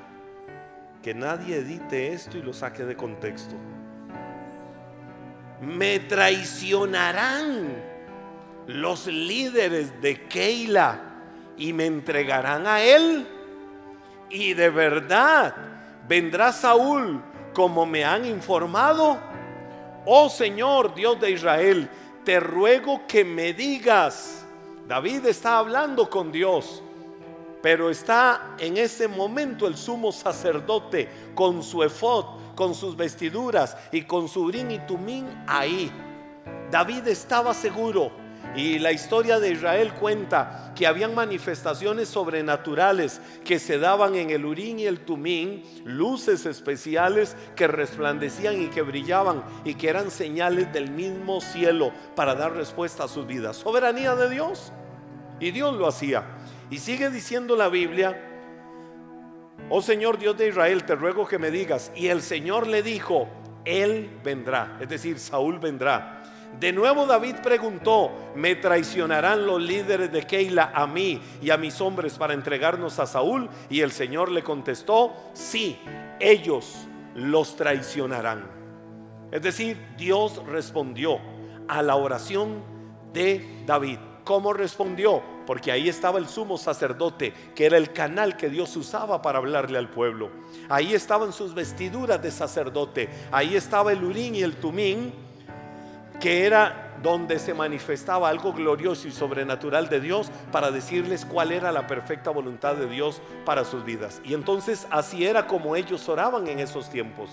Que 1.03 1.13
nadie 1.15 1.57
edite 1.57 2.13
esto 2.13 2.39
y 2.39 2.43
lo 2.43 2.53
saque 2.53 2.85
de 2.85 2.97
contexto. 2.97 3.55
Me 5.61 5.99
traicionarán 6.01 7.75
los 8.67 9.07
líderes 9.07 10.01
de 10.01 10.23
Keila 10.27 11.16
y 11.57 11.73
me 11.73 11.87
entregarán 11.87 12.67
a 12.67 12.83
él. 12.83 13.27
Y 14.31 14.55
de 14.55 14.71
verdad 14.71 15.55
vendrá 16.09 16.53
Saúl 16.53 17.23
como 17.53 17.87
me 17.87 18.05
han 18.05 18.25
informado. 18.27 19.19
Oh 20.05 20.29
Señor 20.29 20.95
Dios 20.95 21.21
de 21.21 21.33
Israel, 21.33 21.89
te 22.25 22.41
ruego 22.41 23.07
que 23.07 23.25
me 23.25 23.53
digas. 23.53 24.45
David 24.87 25.27
está 25.27 25.59
hablando 25.59 26.09
con 26.09 26.31
Dios, 26.31 26.83
pero 27.61 27.91
está 27.91 28.55
en 28.59 28.77
ese 28.77 29.09
momento 29.09 29.67
el 29.67 29.77
sumo 29.77 30.13
sacerdote 30.13 31.09
con 31.35 31.63
su 31.63 31.83
efod, 31.83 32.25
con 32.55 32.75
sus 32.75 32.97
vestiduras 32.97 33.77
y 33.91 34.03
con 34.03 34.29
su 34.29 34.45
brin 34.47 34.71
y 34.71 34.79
tumín 34.81 35.27
ahí. 35.49 35.91
David 36.71 37.09
estaba 37.09 37.53
seguro 37.53 38.26
y 38.55 38.79
la 38.79 38.93
historia 38.93 39.39
de 39.39 39.51
Israel 39.51 39.93
cuenta 39.93 40.73
que 40.75 40.87
habían 40.87 41.15
manifestaciones 41.15 42.09
sobrenaturales 42.09 43.21
que 43.45 43.59
se 43.59 43.79
daban 43.79 44.15
en 44.15 44.31
el 44.31 44.45
Urín 44.47 44.79
y 44.79 44.87
el 44.87 45.01
Tumín, 45.01 45.63
luces 45.85 46.47
especiales 46.47 47.37
que 47.55 47.67
resplandecían 47.67 48.63
y 48.63 48.69
que 48.69 48.83
brillaban 48.83 49.43
y 49.65 49.75
que 49.75 49.89
eran 49.89 50.11
señales 50.11 50.73
del 50.73 50.91
mismo 50.91 51.41
cielo 51.41 51.93
para 52.15 52.35
dar 52.35 52.55
respuesta 52.55 53.05
a 53.05 53.09
sus 53.09 53.27
vidas. 53.27 53.57
Soberanía 53.57 54.15
de 54.15 54.31
Dios. 54.31 54.73
Y 55.39 55.51
Dios 55.51 55.75
lo 55.75 55.87
hacía. 55.87 56.25
Y 56.71 56.79
sigue 56.79 57.11
diciendo 57.11 57.57
la 57.57 57.69
Biblia, 57.69 58.19
oh 59.69 59.83
Señor 59.83 60.19
Dios 60.19 60.37
de 60.39 60.49
Israel, 60.49 60.85
te 60.85 60.95
ruego 60.95 61.27
que 61.27 61.39
me 61.39 61.51
digas. 61.51 61.93
Y 61.95 62.09
el 62.09 62.23
Señor 62.23 62.67
le 62.67 62.83
dijo, 62.83 63.29
Él 63.67 64.11
vendrá, 64.25 64.79
es 64.81 64.89
decir, 64.89 65.19
Saúl 65.19 65.59
vendrá 65.59 66.23
de 66.59 66.73
nuevo 66.73 67.07
David 67.07 67.37
preguntó, 67.43 68.11
¿me 68.35 68.55
traicionarán 68.55 69.47
los 69.47 69.61
líderes 69.61 70.11
de 70.11 70.23
Keila 70.23 70.73
a 70.75 70.87
mí 70.87 71.21
y 71.43 71.51
a 71.51 71.59
mis 71.59 71.81
hombres 71.81 72.15
para 72.15 72.33
entregarnos 72.33 72.99
a 72.99 73.07
Saúl? 73.07 73.51
Y 73.69 73.83
el 73.83 73.93
Señor 73.93 74.31
le 74.31 74.43
contestó, 74.43 75.15
sí, 75.35 75.79
ellos 76.19 76.87
los 77.15 77.57
traicionarán. 77.57 78.51
Es 79.31 79.43
decir, 79.43 79.77
Dios 79.99 80.43
respondió 80.47 81.19
a 81.69 81.83
la 81.83 81.97
oración 81.97 82.63
de 83.13 83.65
David. 83.67 83.99
¿Cómo 84.25 84.53
respondió? 84.53 85.23
Porque 85.47 85.71
ahí 85.71 85.89
estaba 85.89 86.19
el 86.19 86.27
sumo 86.27 86.59
sacerdote, 86.59 87.33
que 87.55 87.67
era 87.67 87.77
el 87.77 87.93
canal 87.93 88.37
que 88.37 88.49
Dios 88.49 88.75
usaba 88.77 89.23
para 89.23 89.39
hablarle 89.39 89.79
al 89.79 89.91
pueblo. 89.91 90.31
Ahí 90.69 90.95
estaban 90.95 91.33
sus 91.33 91.55
vestiduras 91.55 92.21
de 92.23 92.31
sacerdote. 92.31 93.09
Ahí 93.31 93.55
estaba 93.55 93.93
el 93.93 94.03
urín 94.03 94.35
y 94.35 94.43
el 94.43 94.57
tumín 94.57 95.26
que 96.21 96.45
era 96.45 96.87
donde 97.03 97.39
se 97.39 97.55
manifestaba 97.55 98.29
algo 98.29 98.53
glorioso 98.53 99.07
y 99.07 99.13
sobrenatural 99.13 99.89
de 99.89 100.01
Dios 100.01 100.31
para 100.51 100.71
decirles 100.71 101.25
cuál 101.25 101.53
era 101.53 101.73
la 101.73 101.87
perfecta 101.87 102.31
voluntad 102.31 102.75
de 102.75 102.87
Dios 102.87 103.21
para 103.45 103.65
sus 103.65 103.85
vidas. 103.85 104.21
Y 104.25 104.35
entonces 104.35 104.87
así 104.91 105.27
era 105.27 105.47
como 105.47 105.77
ellos 105.77 106.09
oraban 106.09 106.49
en 106.49 106.59
esos 106.59 106.91
tiempos. 106.91 107.31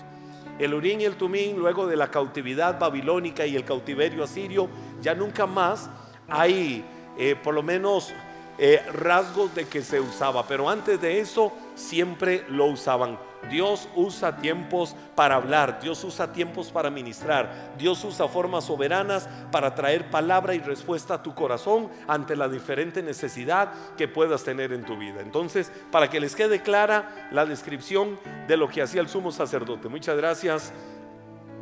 El 0.58 0.74
Urín 0.74 1.00
y 1.00 1.04
el 1.04 1.16
Tumín, 1.16 1.58
luego 1.58 1.86
de 1.86 1.96
la 1.96 2.10
cautividad 2.10 2.78
babilónica 2.78 3.44
y 3.46 3.56
el 3.56 3.64
cautiverio 3.64 4.22
asirio, 4.22 4.68
ya 5.00 5.14
nunca 5.14 5.46
más 5.46 5.90
hay, 6.28 6.84
eh, 7.18 7.34
por 7.42 7.54
lo 7.54 7.62
menos, 7.62 8.12
eh, 8.56 8.80
rasgos 8.92 9.52
de 9.56 9.66
que 9.66 9.82
se 9.82 9.98
usaba, 9.98 10.46
pero 10.46 10.70
antes 10.70 11.00
de 11.00 11.18
eso 11.18 11.52
siempre 11.74 12.44
lo 12.48 12.66
usaban. 12.66 13.18
Dios 13.50 13.88
usa 13.94 14.36
tiempos 14.36 14.96
para 15.14 15.36
hablar, 15.36 15.80
Dios 15.80 16.02
usa 16.04 16.32
tiempos 16.32 16.70
para 16.70 16.90
ministrar, 16.90 17.72
Dios 17.78 18.04
usa 18.04 18.28
formas 18.28 18.64
soberanas 18.64 19.28
para 19.50 19.74
traer 19.74 20.10
palabra 20.10 20.54
y 20.54 20.60
respuesta 20.60 21.14
a 21.14 21.22
tu 21.22 21.34
corazón 21.34 21.88
ante 22.08 22.36
la 22.36 22.48
diferente 22.48 23.02
necesidad 23.02 23.72
que 23.96 24.08
puedas 24.08 24.44
tener 24.44 24.72
en 24.72 24.84
tu 24.84 24.96
vida. 24.96 25.20
Entonces, 25.20 25.70
para 25.90 26.08
que 26.08 26.20
les 26.20 26.34
quede 26.34 26.62
clara 26.62 27.28
la 27.30 27.46
descripción 27.46 28.18
de 28.48 28.56
lo 28.56 28.68
que 28.68 28.82
hacía 28.82 29.00
el 29.00 29.08
sumo 29.08 29.32
sacerdote. 29.32 29.88
Muchas 29.88 30.16
gracias, 30.16 30.72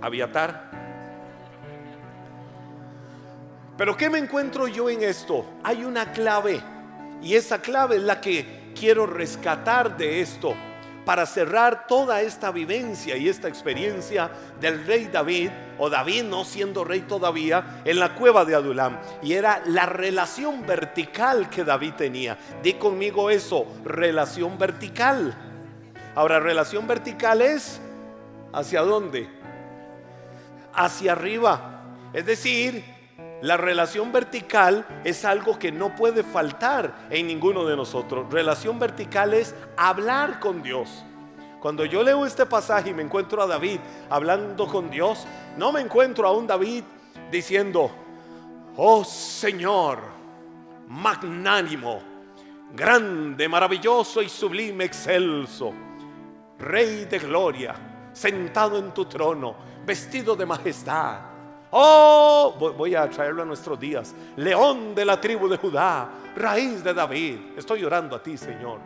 Aviatar. 0.01 0.71
Pero 3.77 3.97
¿qué 3.97 4.11
me 4.11 4.19
encuentro 4.19 4.69
yo 4.69 4.91
en 4.91 5.03
esto? 5.03 5.45
Hay 5.63 5.85
una 5.85 6.13
clave 6.13 6.61
y 7.23 7.35
esa 7.35 7.61
clave 7.61 7.97
es 7.97 8.03
la 8.03 8.21
que 8.21 8.73
quiero 8.79 9.07
rescatar 9.07 9.97
de 9.97 10.21
esto 10.21 10.55
para 11.05 11.27
cerrar 11.27 11.87
toda 11.87 12.23
esta 12.23 12.51
vivencia 12.51 13.17
y 13.17 13.29
esta 13.29 13.49
experiencia 13.49 14.31
del 14.61 14.87
rey 14.87 15.07
David, 15.07 15.51
o 15.79 15.91
David 15.91 16.25
no 16.25 16.45
siendo 16.45 16.85
rey 16.85 17.01
todavía, 17.01 17.83
en 17.85 17.99
la 17.99 18.15
cueva 18.15 18.45
de 18.45 18.55
Adulam. 18.55 18.99
Y 19.23 19.33
era 19.33 19.63
la 19.67 19.87
relación 19.87 20.67
vertical 20.67 21.51
que 21.51 21.65
David 21.65 21.95
tenía. 21.95 22.39
Di 22.63 22.75
conmigo 22.75 23.31
eso, 23.31 23.67
relación 23.85 24.59
vertical. 24.59 25.35
Ahora, 26.15 26.41
relación 26.41 26.87
vertical 26.87 27.43
es 27.43 27.81
hacia 28.53 28.83
dónde? 28.83 29.29
Hacia 30.75 31.13
arriba. 31.13 31.83
Es 32.13 32.27
decir, 32.27 32.85
la 33.43 33.57
relación 33.57 34.13
vertical 34.13 34.87
es 35.03 35.25
algo 35.25 35.59
que 35.59 35.73
no 35.73 35.97
puede 35.97 36.23
faltar 36.23 37.09
en 37.11 37.27
ninguno 37.27 37.65
de 37.65 37.75
nosotros. 37.75 38.31
Relación 38.31 38.79
vertical 38.79 39.35
es 39.35 39.53
hablar 39.77 40.39
con 40.39 40.63
Dios. 40.63 41.05
Cuando 41.61 41.85
yo 41.85 42.05
leo 42.05 42.25
este 42.25 42.47
pasaje 42.47 42.91
y 42.91 42.95
me 42.95 43.03
encuentro 43.03 43.43
a 43.43 43.49
David 43.49 43.81
hablando 44.09 44.69
con 44.69 44.91
Dios, 44.91 45.27
no 45.57 45.73
me 45.73 45.81
encuentro 45.81 46.29
a 46.29 46.33
un 46.33 46.47
David 46.47 46.85
diciendo, 47.33 47.91
oh 48.77 49.03
Señor, 49.05 49.99
magnánimo, 50.87 52.01
grande, 52.73 53.49
maravilloso 53.49 54.23
y 54.23 54.29
sublime, 54.29 54.85
excelso, 54.85 55.73
Rey 56.61 57.07
de 57.07 57.19
gloria, 57.19 57.75
sentado 58.13 58.79
en 58.79 58.95
tu 58.95 59.05
trono, 59.07 59.57
vestido 59.85 60.37
de 60.37 60.47
majestad 60.47 61.32
Oh, 61.75 62.55
voy 62.77 62.95
a 62.95 63.09
traerlo 63.09 63.43
a 63.43 63.47
nuestros 63.47 63.81
días. 63.81 64.15
León 64.37 64.95
de 64.95 65.07
la 65.07 65.19
tribu 65.19 65.49
de 65.49 65.57
Judá, 65.57 66.07
raíz 66.37 66.85
de 66.85 66.93
David. 66.93 67.39
Estoy 67.57 67.83
orando 67.83 68.15
a 68.15 68.23
ti, 68.23 68.37
Señor. 68.37 68.79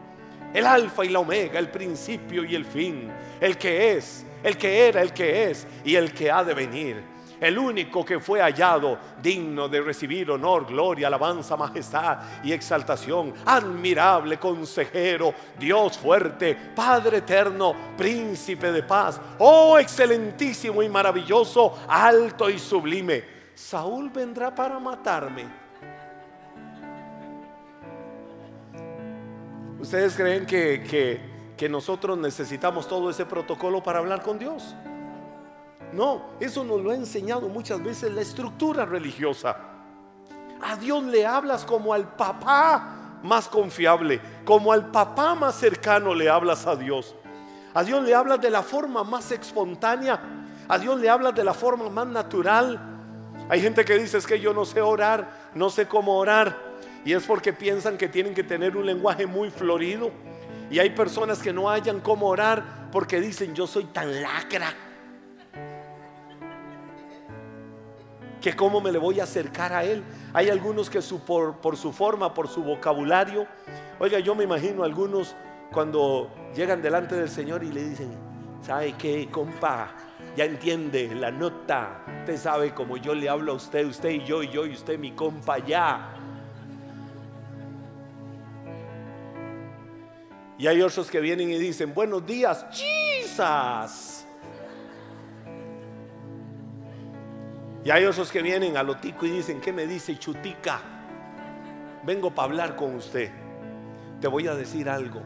El 0.55 0.65
alfa 0.65 1.05
y 1.05 1.09
la 1.09 1.19
omega, 1.19 1.59
el 1.59 1.69
principio 1.69 2.45
y 2.45 2.55
el 2.55 2.65
fin. 2.65 3.11
El 3.41 3.59
que 3.59 3.97
es, 3.97 4.25
el 4.41 4.57
que 4.57 4.87
era, 4.87 5.03
el 5.03 5.13
que 5.13 5.51
es 5.51 5.67
y 5.85 5.97
el 5.97 6.15
que 6.15 6.31
ha 6.31 6.45
de 6.45 6.55
venir. 6.55 7.16
El 7.41 7.59
único 7.59 8.05
que 8.05 8.21
fue 8.21 8.41
hallado 8.41 8.99
digno 9.23 9.69
de 9.69 9.81
recibir 9.81 10.31
honor, 10.31 10.67
gloria, 10.67 11.09
alabanza, 11.09 11.57
majestad 11.57 12.19
y 12.43 12.53
exaltación, 12.53 13.35
admirable 13.45 14.39
consejero, 14.39 15.35
Dios 15.59 15.99
fuerte, 15.99 16.57
Padre 16.75 17.19
eterno, 17.19 17.75
príncipe 17.97 18.73
de 18.73 18.83
paz, 18.83 19.21
oh 19.39 19.79
excelentísimo 19.79 20.83
y 20.83 20.89
maravilloso, 20.89 21.79
alto 21.89 22.49
y 22.49 22.59
sublime. 22.59 23.25
Saúl 23.55 24.11
vendrá 24.11 24.55
para 24.55 24.79
matarme. 24.79 25.67
¿Ustedes 29.79 30.15
creen 30.15 30.47
que, 30.47 31.21
que, 31.57 31.69
nosotros 31.69 32.19
necesitamos 32.19 32.89
todo 32.89 33.09
ese 33.09 33.25
protocolo 33.25 33.83
para 33.83 33.99
hablar 33.99 34.23
con 34.23 34.39
Dios? 34.39 34.75
No, 35.93 36.31
eso 36.41 36.65
nos 36.65 36.81
lo 36.83 36.91
ha 36.91 36.95
enseñado 36.95 37.49
muchas 37.49 37.83
veces 37.83 38.13
la 38.13 38.21
estructura 38.21 38.85
religiosa. 38.85 39.57
A 40.61 40.77
Dios 40.77 41.03
le 41.05 41.25
hablas 41.25 41.65
como 41.65 41.93
al 41.93 42.17
papá 42.17 43.19
más 43.23 43.49
confiable, 43.49 44.21
como 44.45 44.73
al 44.73 44.91
papá 44.91 45.35
más 45.35 45.55
cercano 45.55 46.15
le 46.15 46.29
hablas 46.29 46.67
a 46.67 46.77
Dios. 46.77 47.15
A 47.75 47.85
Dios 47.85 48.03
le 48.03 48.15
hablas 48.15 48.41
de 48.41 48.51
la 48.51 48.63
forma 48.63 49.05
más 49.05 49.31
espontánea, 49.33 50.21
a 50.69 50.79
Dios 50.79 50.99
le 50.99 51.09
hablas 51.09 51.35
de 51.35 51.45
la 51.45 51.55
forma 51.55 51.89
más 51.89 52.07
natural. 52.07 52.81
Hay 53.49 53.61
gente 53.61 53.85
que 53.85 53.99
dice 53.99 54.19
es 54.19 54.27
que 54.27 54.41
yo 54.41 54.53
no 54.53 54.65
sé 54.65 54.81
orar, 54.81 55.51
no 55.55 55.71
sé 55.71 55.87
cómo 55.87 56.17
orar, 56.17 56.57
y 57.05 57.13
es 57.13 57.25
porque 57.25 57.53
piensan 57.53 57.97
que 57.97 58.09
tienen 58.09 58.35
que 58.35 58.43
tener 58.43 58.77
un 58.77 58.87
lenguaje 58.87 59.27
muy 59.27 59.51
florido. 59.51 60.11
Y 60.71 60.81
hay 60.81 60.91
personas 60.91 61.39
que 61.39 61.53
no 61.53 61.71
hayan 61.71 62.01
cómo 62.01 62.27
orar 62.27 62.89
porque 62.91 63.21
dicen 63.21 63.55
yo 63.55 63.67
soy 63.67 63.85
tan 63.85 64.21
lacra 64.21 64.75
que 68.41 68.55
cómo 68.55 68.81
me 68.81 68.93
le 68.93 68.99
voy 68.99 69.21
a 69.21 69.25
acercar 69.25 69.73
a 69.73 69.85
Él. 69.85 70.03
Hay 70.33 70.51
algunos 70.51 70.91
que 70.91 71.01
por, 71.27 71.57
por 71.57 71.77
su 71.77 71.93
forma, 71.93 72.35
por 72.35 72.49
su 72.49 72.63
vocabulario, 72.63 73.47
oiga, 73.99 74.19
yo 74.19 74.35
me 74.35 74.45
imagino 74.45 74.85
algunos 74.85 75.35
cuando 75.73 76.31
llegan 76.55 76.83
delante 76.83 77.17
del 77.17 77.29
Señor 77.29 77.65
y 77.65 77.73
le 77.73 77.89
dicen, 77.89 78.11
¿sabe 78.63 78.95
qué, 78.99 79.29
compa? 79.31 79.95
Ya 80.37 80.45
entiende 80.45 81.15
la 81.15 81.31
nota. 81.31 82.05
Usted 82.21 82.37
sabe 82.37 82.75
como 82.75 82.97
yo 82.97 83.15
le 83.15 83.29
hablo 83.29 83.53
a 83.53 83.55
usted, 83.55 83.87
usted 83.87 84.11
y 84.11 84.25
yo 84.25 84.43
y 84.43 84.49
yo 84.49 84.67
y 84.67 84.73
usted 84.73 84.99
mi 84.99 85.13
compa 85.13 85.59
ya. 85.59 86.13
Y 90.59 90.67
hay 90.67 90.81
otros 90.81 91.11
que 91.11 91.21
vienen 91.21 91.51
y 91.51 91.59
dicen, 91.59 91.93
buenos 91.93 92.25
días, 92.27 92.65
Jesus. 92.71 94.16
Y 97.87 97.91
hay 97.93 98.05
otros 98.05 98.33
que 98.33 98.43
vienen 98.43 98.77
a 98.77 98.83
lo 98.83 98.97
tico 98.97 99.27
y 99.27 99.31
dicen, 99.31 99.61
¿qué 99.61 99.73
me 99.73 99.87
dice 99.87 100.19
chutica? 100.19 100.81
Vengo 102.03 102.35
para 102.35 102.47
hablar 102.47 102.75
con 102.75 102.97
usted. 102.97 103.31
Te 104.21 104.27
voy 104.27 104.49
a 104.49 104.57
decir 104.57 104.89
algo. 104.89 105.23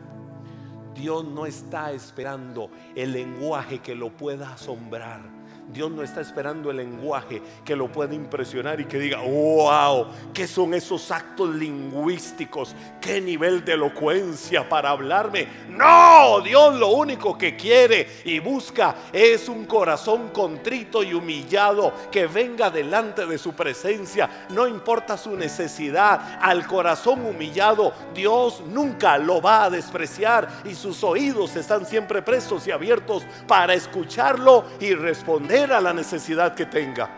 Dios 0.94 1.24
no 1.24 1.46
está 1.46 1.90
esperando 1.92 2.70
el 2.94 3.12
lenguaje 3.12 3.78
que 3.78 3.94
lo 3.94 4.10
pueda 4.10 4.52
asombrar. 4.52 5.39
Dios 5.72 5.90
no 5.90 6.02
está 6.02 6.20
esperando 6.20 6.70
el 6.70 6.78
lenguaje 6.78 7.40
que 7.64 7.76
lo 7.76 7.90
pueda 7.90 8.14
impresionar 8.14 8.80
y 8.80 8.86
que 8.86 8.98
diga, 8.98 9.20
wow, 9.20 10.06
¿qué 10.34 10.46
son 10.46 10.74
esos 10.74 11.10
actos 11.10 11.54
lingüísticos? 11.54 12.74
¿Qué 13.00 13.20
nivel 13.20 13.64
de 13.64 13.74
elocuencia 13.74 14.68
para 14.68 14.90
hablarme? 14.90 15.46
No, 15.68 16.40
Dios 16.40 16.74
lo 16.74 16.88
único 16.88 17.38
que 17.38 17.56
quiere 17.56 18.06
y 18.24 18.40
busca 18.40 18.96
es 19.12 19.48
un 19.48 19.64
corazón 19.66 20.30
contrito 20.30 21.02
y 21.02 21.14
humillado 21.14 21.92
que 22.10 22.26
venga 22.26 22.70
delante 22.70 23.26
de 23.26 23.38
su 23.38 23.52
presencia. 23.52 24.46
No 24.50 24.66
importa 24.66 25.16
su 25.16 25.36
necesidad, 25.36 26.38
al 26.40 26.66
corazón 26.66 27.24
humillado 27.24 27.92
Dios 28.14 28.62
nunca 28.66 29.18
lo 29.18 29.40
va 29.40 29.64
a 29.64 29.70
despreciar 29.70 30.48
y 30.64 30.74
sus 30.74 31.04
oídos 31.04 31.54
están 31.54 31.86
siempre 31.86 32.22
prestos 32.22 32.66
y 32.66 32.72
abiertos 32.72 33.24
para 33.46 33.74
escucharlo 33.74 34.64
y 34.80 34.94
responder 34.94 35.59
a 35.64 35.80
la 35.80 35.92
necesidad 35.92 36.54
que 36.54 36.66
tenga. 36.66 37.10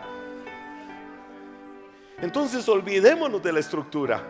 Entonces 2.21 2.67
olvidémonos 2.67 3.41
de 3.41 3.53
la 3.53 3.59
estructura. 3.59 4.21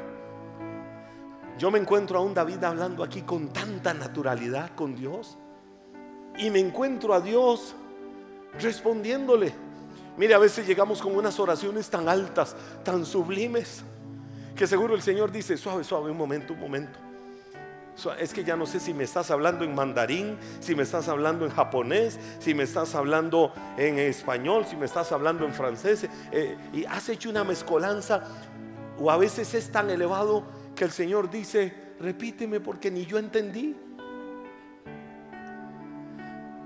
Yo 1.57 1.71
me 1.71 1.79
encuentro 1.79 2.19
a 2.19 2.21
un 2.21 2.33
David 2.33 2.63
hablando 2.63 3.03
aquí 3.03 3.23
con 3.23 3.49
tanta 3.49 3.93
naturalidad 3.93 4.75
con 4.75 4.95
Dios. 4.95 5.37
Y 6.37 6.49
me 6.49 6.59
encuentro 6.59 7.13
a 7.13 7.21
Dios 7.21 7.75
respondiéndole. 8.59 9.53
Mire, 10.17 10.35
a 10.35 10.39
veces 10.39 10.67
llegamos 10.67 11.01
con 11.01 11.15
unas 11.15 11.39
oraciones 11.39 11.89
tan 11.89 12.07
altas, 12.07 12.55
tan 12.83 13.05
sublimes, 13.05 13.83
que 14.55 14.67
seguro 14.67 14.93
el 14.93 15.01
Señor 15.01 15.31
dice, 15.31 15.57
suave, 15.57 15.83
suave, 15.83 16.11
un 16.11 16.17
momento, 16.17 16.53
un 16.53 16.59
momento. 16.59 16.99
Es 18.19 18.33
que 18.33 18.43
ya 18.43 18.55
no 18.55 18.65
sé 18.65 18.79
si 18.79 18.93
me 18.93 19.03
estás 19.03 19.29
hablando 19.29 19.63
en 19.63 19.75
mandarín, 19.75 20.37
si 20.59 20.75
me 20.75 20.83
estás 20.83 21.07
hablando 21.07 21.45
en 21.45 21.51
japonés, 21.51 22.19
si 22.39 22.53
me 22.53 22.63
estás 22.63 22.95
hablando 22.95 23.53
en 23.77 23.99
español, 23.99 24.65
si 24.67 24.75
me 24.75 24.85
estás 24.85 25.11
hablando 25.11 25.45
en 25.45 25.53
francés. 25.53 26.07
Eh, 26.31 26.57
y 26.73 26.85
has 26.85 27.07
hecho 27.09 27.29
una 27.29 27.43
mezcolanza. 27.43 28.23
O 28.99 29.11
a 29.11 29.17
veces 29.17 29.53
es 29.53 29.71
tan 29.71 29.89
elevado 29.89 30.43
que 30.75 30.85
el 30.85 30.91
Señor 30.91 31.29
dice, 31.29 31.73
repíteme 31.99 32.59
porque 32.59 32.89
ni 32.89 33.05
yo 33.05 33.19
entendí. 33.19 33.75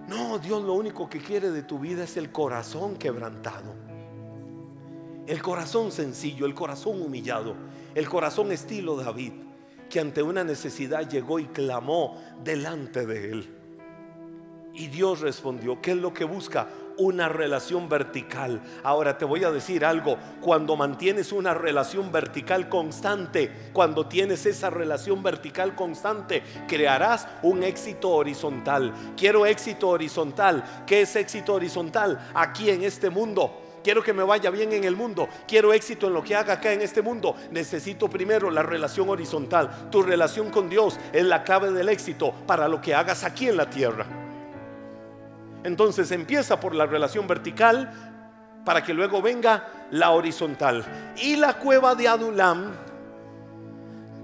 No, 0.07 0.39
Dios 0.39 0.63
lo 0.63 0.73
único 0.73 1.09
que 1.09 1.19
quiere 1.19 1.51
de 1.51 1.63
tu 1.63 1.77
vida 1.79 2.05
es 2.05 2.15
el 2.15 2.31
corazón 2.31 2.95
quebrantado. 2.95 3.75
El 5.27 5.41
corazón 5.41 5.91
sencillo, 5.91 6.45
el 6.45 6.53
corazón 6.53 7.01
humillado, 7.01 7.55
el 7.93 8.07
corazón 8.07 8.53
estilo 8.53 8.95
David 8.95 9.46
que 9.89 9.99
ante 9.99 10.21
una 10.21 10.43
necesidad 10.43 11.07
llegó 11.09 11.39
y 11.39 11.45
clamó 11.45 12.21
delante 12.43 13.05
de 13.05 13.31
él. 13.31 13.53
Y 14.77 14.87
Dios 14.89 15.21
respondió, 15.21 15.81
¿qué 15.81 15.91
es 15.91 15.97
lo 15.97 16.13
que 16.13 16.23
busca? 16.23 16.67
Una 16.99 17.27
relación 17.29 17.89
vertical. 17.89 18.61
Ahora 18.83 19.17
te 19.17 19.25
voy 19.25 19.43
a 19.43 19.49
decir 19.49 19.83
algo, 19.83 20.17
cuando 20.39 20.75
mantienes 20.75 21.31
una 21.31 21.55
relación 21.55 22.11
vertical 22.11 22.69
constante, 22.69 23.51
cuando 23.73 24.05
tienes 24.05 24.45
esa 24.45 24.69
relación 24.69 25.23
vertical 25.23 25.75
constante, 25.75 26.43
crearás 26.67 27.27
un 27.41 27.63
éxito 27.63 28.11
horizontal. 28.11 28.93
Quiero 29.17 29.47
éxito 29.47 29.89
horizontal. 29.89 30.63
¿Qué 30.85 31.01
es 31.01 31.15
éxito 31.15 31.55
horizontal? 31.55 32.29
Aquí 32.35 32.69
en 32.69 32.83
este 32.83 33.09
mundo 33.09 33.66
quiero 33.83 34.03
que 34.03 34.13
me 34.13 34.23
vaya 34.23 34.49
bien 34.49 34.73
en 34.73 34.83
el 34.83 34.95
mundo, 34.95 35.27
quiero 35.47 35.73
éxito 35.73 36.07
en 36.07 36.13
lo 36.13 36.23
que 36.23 36.35
haga 36.35 36.53
acá 36.53 36.73
en 36.73 36.81
este 36.81 37.01
mundo, 37.01 37.35
necesito 37.51 38.09
primero 38.09 38.49
la 38.49 38.63
relación 38.63 39.09
horizontal. 39.09 39.89
Tu 39.89 40.01
relación 40.01 40.49
con 40.49 40.69
Dios 40.69 40.99
es 41.13 41.23
la 41.23 41.43
clave 41.43 41.71
del 41.71 41.89
éxito 41.89 42.33
para 42.45 42.67
lo 42.67 42.81
que 42.81 42.93
hagas 42.93 43.23
aquí 43.23 43.47
en 43.47 43.57
la 43.57 43.69
tierra. 43.69 44.05
Entonces 45.63 46.11
empieza 46.11 46.59
por 46.59 46.73
la 46.75 46.85
relación 46.85 47.27
vertical 47.27 48.07
para 48.63 48.83
que 48.83 48.93
luego 48.93 49.21
venga 49.21 49.87
la 49.91 50.11
horizontal. 50.11 51.13
Y 51.17 51.35
la 51.35 51.53
cueva 51.53 51.95
de 51.95 52.07
Adulam 52.07 52.73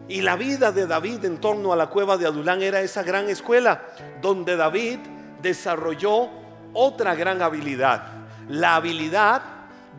y 0.08 0.22
la 0.22 0.36
vida 0.36 0.72
de 0.72 0.86
David 0.86 1.26
en 1.26 1.38
torno 1.40 1.72
a 1.72 1.76
la 1.76 1.88
cueva 1.88 2.18
de 2.18 2.28
Adulam 2.28 2.62
era 2.62 2.82
esa 2.82 3.04
gran 3.04 3.30
escuela 3.30 3.82
donde 4.22 4.56
David 4.56 5.00
desarrolló 5.42 6.30
otra 6.74 7.16
gran 7.16 7.42
habilidad, 7.42 8.23
la 8.50 8.76
habilidad 8.76 9.42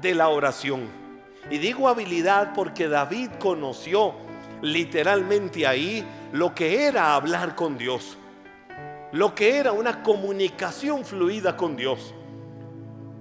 de 0.00 0.14
la 0.14 0.28
oración. 0.28 0.88
Y 1.50 1.58
digo 1.58 1.88
habilidad 1.88 2.52
porque 2.54 2.88
David 2.88 3.30
conoció 3.38 4.14
literalmente 4.62 5.66
ahí 5.66 6.04
lo 6.32 6.54
que 6.54 6.86
era 6.86 7.14
hablar 7.14 7.54
con 7.54 7.76
Dios, 7.76 8.16
lo 9.12 9.34
que 9.34 9.58
era 9.58 9.72
una 9.72 10.02
comunicación 10.02 11.04
fluida 11.04 11.56
con 11.56 11.76
Dios, 11.76 12.14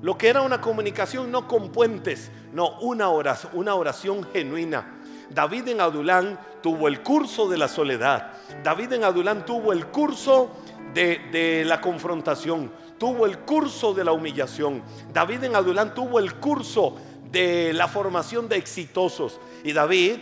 lo 0.01 0.17
que 0.17 0.29
era 0.29 0.41
una 0.41 0.62
comunicación 0.62 1.31
no 1.31 1.47
con 1.47 1.71
puentes, 1.71 2.31
no 2.53 2.79
una 2.79 3.09
oración, 3.09 3.51
una 3.55 3.75
oración 3.75 4.27
genuina. 4.31 4.99
David 5.29 5.67
en 5.69 5.81
Adulán 5.81 6.39
tuvo 6.62 6.88
el 6.88 7.01
curso 7.01 7.49
de 7.49 7.57
la 7.57 7.67
soledad, 7.67 8.31
David 8.63 8.93
en 8.93 9.03
Adulán 9.03 9.45
tuvo 9.45 9.73
el 9.73 9.88
curso 9.88 10.51
de, 10.93 11.19
de 11.31 11.65
la 11.65 11.81
confrontación, 11.81 12.71
tuvo 13.03 13.25
el 13.25 13.39
curso 13.39 13.93
de 13.93 14.05
la 14.05 14.13
humillación. 14.13 14.81
David 15.11 15.43
en 15.43 15.57
Adulán 15.57 15.93
tuvo 15.93 16.19
el 16.19 16.35
curso 16.35 16.95
de 17.29 17.73
la 17.73 17.89
formación 17.89 18.47
de 18.47 18.55
exitosos. 18.55 19.41
Y 19.61 19.73
David 19.73 20.19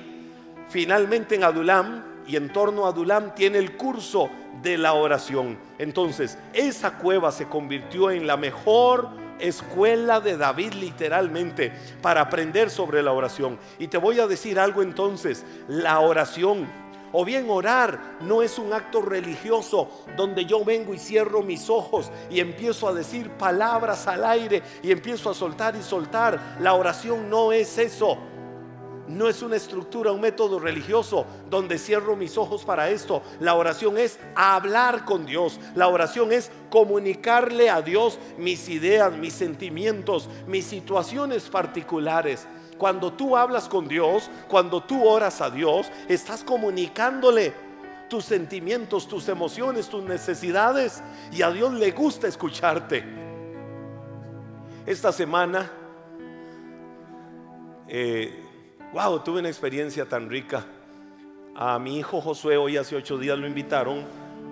finalmente 0.68 1.36
en 1.36 1.44
Adulam 1.44 2.04
y 2.26 2.38
en 2.38 2.52
torno 2.52 2.88
a 2.88 2.90
Adulam 2.90 3.36
tiene 3.36 3.60
el 3.60 3.78
curso 3.78 4.32
de 4.64 4.80
la 4.80 4.94
oración. 4.94 5.60
Entonces, 5.78 6.40
esa 6.54 6.98
cueva 6.98 7.32
se 7.32 7.48
convirtió 7.48 8.10
en 8.10 8.26
la 8.26 8.36
mejor 8.36 9.10
escuela 9.38 10.20
de 10.20 10.38
David 10.38 10.74
literalmente 10.74 11.72
para 12.02 12.22
aprender 12.22 12.72
sobre 12.72 13.04
la 13.04 13.12
oración. 13.12 13.60
Y 13.78 13.90
te 13.90 14.00
voy 14.00 14.20
a 14.20 14.26
decir 14.26 14.60
algo 14.60 14.82
entonces, 14.82 15.46
la 15.68 16.00
oración 16.00 16.68
O 17.14 17.26
bien 17.26 17.50
orar 17.50 18.18
no 18.22 18.42
es 18.42 18.58
un 18.58 18.74
acto 18.74 19.02
religioso 19.02 19.90
donde 20.16 20.46
yo 20.46 20.64
vengo 20.64 20.94
y 20.94 21.00
cierro 21.00 21.42
mis 21.42 21.70
ojos 21.70 22.10
y 22.30 22.40
empiezo 22.40 22.88
a 22.88 22.94
decir 22.94 23.30
palabras 23.32 24.08
al 24.08 24.24
aire 24.24 24.64
y 24.82 24.92
empiezo 24.92 25.30
a 25.30 25.34
soltar 25.34 25.76
y 25.76 25.84
soltar. 25.84 26.58
La 26.60 26.74
oración 26.74 27.30
no 27.30 27.52
es 27.52 27.78
eso. 27.78 28.18
No 29.08 29.28
es 29.28 29.42
una 29.42 29.58
estructura, 29.58 30.14
un 30.14 30.22
método 30.22 30.58
religioso 30.58 31.26
donde 31.50 31.78
cierro 31.78 32.16
mis 32.16 32.38
ojos 32.38 32.64
para 32.64 32.90
esto. 32.90 33.22
La 33.42 33.56
oración 33.56 33.98
es 33.98 34.18
hablar 34.36 35.04
con 35.04 35.26
Dios. 35.26 35.60
La 35.76 35.90
oración 35.90 36.32
es 36.32 36.50
comunicarle 36.70 37.70
a 37.70 37.82
Dios 37.82 38.20
mis 38.38 38.70
ideas, 38.70 39.12
mis 39.12 39.34
sentimientos, 39.34 40.30
mis 40.48 40.66
situaciones 40.66 41.50
particulares. 41.50 42.48
Cuando 42.82 43.14
tú 43.14 43.38
hablas 43.38 43.70
con 43.70 43.88
Dios, 43.88 44.28
cuando 44.48 44.82
tú 44.82 45.08
oras 45.08 45.40
a 45.40 45.52
Dios, 45.52 45.92
estás 46.08 46.44
comunicándole 46.44 47.54
tus 48.10 48.26
sentimientos, 48.26 49.08
tus 49.08 49.30
emociones, 49.30 49.88
tus 49.88 50.04
necesidades. 50.04 51.04
Y 51.32 51.44
a 51.44 51.52
Dios 51.52 51.74
le 51.76 51.92
gusta 51.92 52.28
escucharte. 52.28 53.04
Esta 54.88 55.12
semana... 55.12 55.72
Eh, 57.88 58.48
Wow, 58.94 59.20
tuve 59.20 59.40
una 59.40 59.48
experiencia 59.48 60.06
tan 60.06 60.30
rica. 60.30 60.66
A 61.56 61.80
mi 61.80 61.98
hijo 61.98 62.20
Josué 62.20 62.58
hoy 62.58 62.76
hace 62.76 62.98
ocho 62.98 63.18
días 63.18 63.40
lo 63.40 63.48
invitaron 63.48 64.04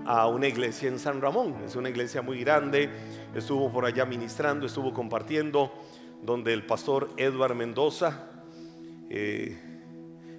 a 0.05 0.27
una 0.27 0.47
iglesia 0.47 0.87
en 0.87 0.97
San 0.97 1.19
Ramón. 1.19 1.55
Es 1.65 1.75
una 1.75 1.89
iglesia 1.89 2.21
muy 2.21 2.39
grande. 2.39 2.89
Estuvo 3.35 3.69
por 3.69 3.83
allá 3.83 4.05
ministrando, 4.05 4.65
estuvo 4.65 4.93
compartiendo, 4.93 5.73
donde 6.21 6.53
el 6.53 6.65
pastor 6.65 7.09
Edward 7.17 7.55
Mendoza 7.55 8.29
eh, 9.09 9.57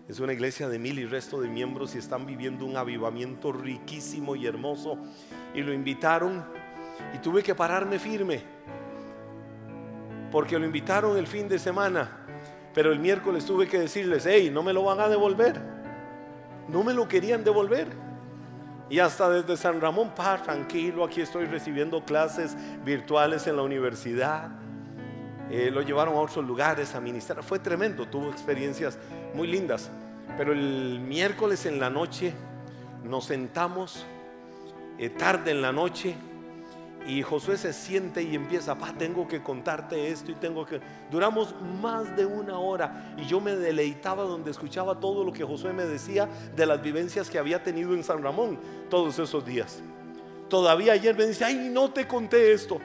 es 0.08 0.20
una 0.20 0.32
iglesia 0.32 0.68
de 0.68 0.78
mil 0.78 0.98
y 0.98 1.06
resto 1.06 1.40
de 1.40 1.48
miembros 1.48 1.94
y 1.94 1.98
están 1.98 2.26
viviendo 2.26 2.64
un 2.64 2.76
avivamiento 2.76 3.52
riquísimo 3.52 4.36
y 4.36 4.46
hermoso. 4.46 4.98
Y 5.54 5.62
lo 5.62 5.72
invitaron 5.72 6.44
y 7.14 7.18
tuve 7.18 7.42
que 7.42 7.54
pararme 7.54 7.98
firme 7.98 8.42
porque 10.30 10.58
lo 10.58 10.64
invitaron 10.64 11.16
el 11.16 11.26
fin 11.26 11.48
de 11.48 11.58
semana 11.58 12.20
pero 12.74 12.92
el 12.92 12.98
miércoles 13.00 13.44
tuve 13.44 13.66
que 13.66 13.78
decirles, 13.78 14.26
hey, 14.26 14.50
no 14.52 14.62
me 14.62 14.72
lo 14.72 14.84
van 14.84 15.00
a 15.00 15.08
devolver. 15.08 15.60
No 16.68 16.84
me 16.84 16.94
lo 16.94 17.08
querían 17.08 17.42
devolver. 17.42 17.88
Y 18.88 18.98
hasta 19.00 19.28
desde 19.28 19.56
San 19.56 19.80
Ramón, 19.80 20.14
pa, 20.14 20.40
tranquilo, 20.42 21.04
aquí 21.04 21.20
estoy 21.20 21.46
recibiendo 21.46 22.04
clases 22.04 22.56
virtuales 22.84 23.46
en 23.46 23.56
la 23.56 23.62
universidad. 23.62 24.50
Eh, 25.50 25.70
lo 25.72 25.82
llevaron 25.82 26.14
a 26.14 26.20
otros 26.20 26.44
lugares 26.44 26.94
a 26.94 27.00
ministrar. 27.00 27.42
Fue 27.42 27.58
tremendo, 27.58 28.06
tuvo 28.06 28.30
experiencias 28.30 28.98
muy 29.34 29.48
lindas. 29.48 29.90
Pero 30.36 30.52
el 30.52 31.00
miércoles 31.00 31.66
en 31.66 31.80
la 31.80 31.90
noche 31.90 32.32
nos 33.02 33.24
sentamos, 33.24 34.06
eh, 34.98 35.10
tarde 35.10 35.50
en 35.50 35.62
la 35.62 35.72
noche, 35.72 36.14
y 37.06 37.22
Josué 37.22 37.56
se 37.56 37.72
siente 37.72 38.22
y 38.22 38.34
empieza, 38.34 38.76
pa, 38.76 38.92
tengo 38.92 39.26
que 39.26 39.42
contarte 39.42 40.08
esto 40.08 40.30
y 40.30 40.34
tengo 40.34 40.66
que... 40.66 40.80
Duramos 41.10 41.54
más 41.80 42.14
de 42.16 42.26
una 42.26 42.58
hora 42.58 43.14
y 43.16 43.24
yo 43.24 43.40
me 43.40 43.56
deleitaba 43.56 44.22
donde 44.24 44.50
escuchaba 44.50 45.00
todo 45.00 45.24
lo 45.24 45.32
que 45.32 45.42
Josué 45.42 45.72
me 45.72 45.84
decía 45.84 46.28
de 46.54 46.66
las 46.66 46.82
vivencias 46.82 47.30
que 47.30 47.38
había 47.38 47.62
tenido 47.62 47.94
en 47.94 48.04
San 48.04 48.22
Ramón 48.22 48.58
todos 48.90 49.18
esos 49.18 49.44
días. 49.44 49.80
Todavía 50.48 50.92
ayer 50.92 51.16
me 51.16 51.26
dice, 51.26 51.44
ay, 51.44 51.70
no 51.72 51.90
te 51.90 52.06
conté 52.06 52.52
esto. 52.52 52.78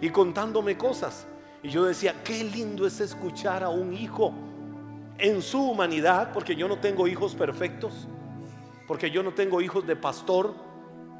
Y 0.00 0.08
contándome 0.08 0.78
cosas. 0.78 1.26
Y 1.64 1.70
yo 1.70 1.86
decía, 1.86 2.22
qué 2.22 2.44
lindo 2.44 2.86
es 2.86 3.00
escuchar 3.00 3.64
a 3.64 3.70
un 3.70 3.94
hijo 3.94 4.34
en 5.16 5.40
su 5.40 5.62
humanidad, 5.62 6.30
porque 6.34 6.54
yo 6.54 6.68
no 6.68 6.78
tengo 6.78 7.08
hijos 7.08 7.34
perfectos, 7.34 8.06
porque 8.86 9.10
yo 9.10 9.22
no 9.22 9.32
tengo 9.32 9.62
hijos 9.62 9.86
de 9.86 9.96
pastor, 9.96 10.54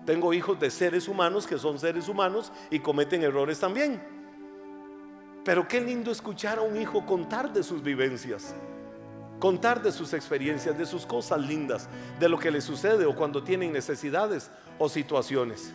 tengo 0.04 0.34
hijos 0.34 0.60
de 0.60 0.70
seres 0.70 1.08
humanos 1.08 1.46
que 1.46 1.56
son 1.56 1.78
seres 1.78 2.08
humanos 2.08 2.52
y 2.70 2.80
cometen 2.80 3.22
errores 3.22 3.58
también. 3.58 4.02
Pero 5.46 5.66
qué 5.66 5.80
lindo 5.80 6.10
escuchar 6.10 6.58
a 6.58 6.62
un 6.62 6.78
hijo 6.78 7.06
contar 7.06 7.50
de 7.50 7.62
sus 7.62 7.82
vivencias, 7.82 8.54
contar 9.40 9.82
de 9.82 9.92
sus 9.92 10.12
experiencias, 10.12 10.76
de 10.76 10.84
sus 10.84 11.06
cosas 11.06 11.40
lindas, 11.40 11.88
de 12.20 12.28
lo 12.28 12.38
que 12.38 12.50
le 12.50 12.60
sucede 12.60 13.06
o 13.06 13.16
cuando 13.16 13.42
tienen 13.42 13.72
necesidades 13.72 14.50
o 14.78 14.90
situaciones. 14.90 15.72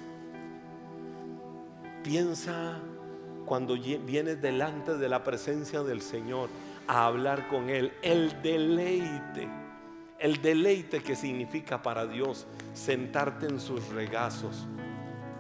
Piensa 2.03 2.79
cuando 3.50 3.74
vienes 3.74 4.40
delante 4.40 4.96
de 4.96 5.10
la 5.10 5.24
presencia 5.24 5.82
del 5.82 6.02
Señor 6.02 6.50
a 6.88 7.08
hablar 7.08 7.48
con 7.48 7.72
Él, 7.72 7.92
el 8.04 8.40
deleite 8.44 9.50
el 10.20 10.42
deleite 10.42 11.02
que 11.02 11.16
significa 11.16 11.82
para 11.82 12.06
Dios 12.06 12.46
sentarte 12.74 13.48
en 13.48 13.60
sus 13.60 13.88
regazos, 13.90 14.68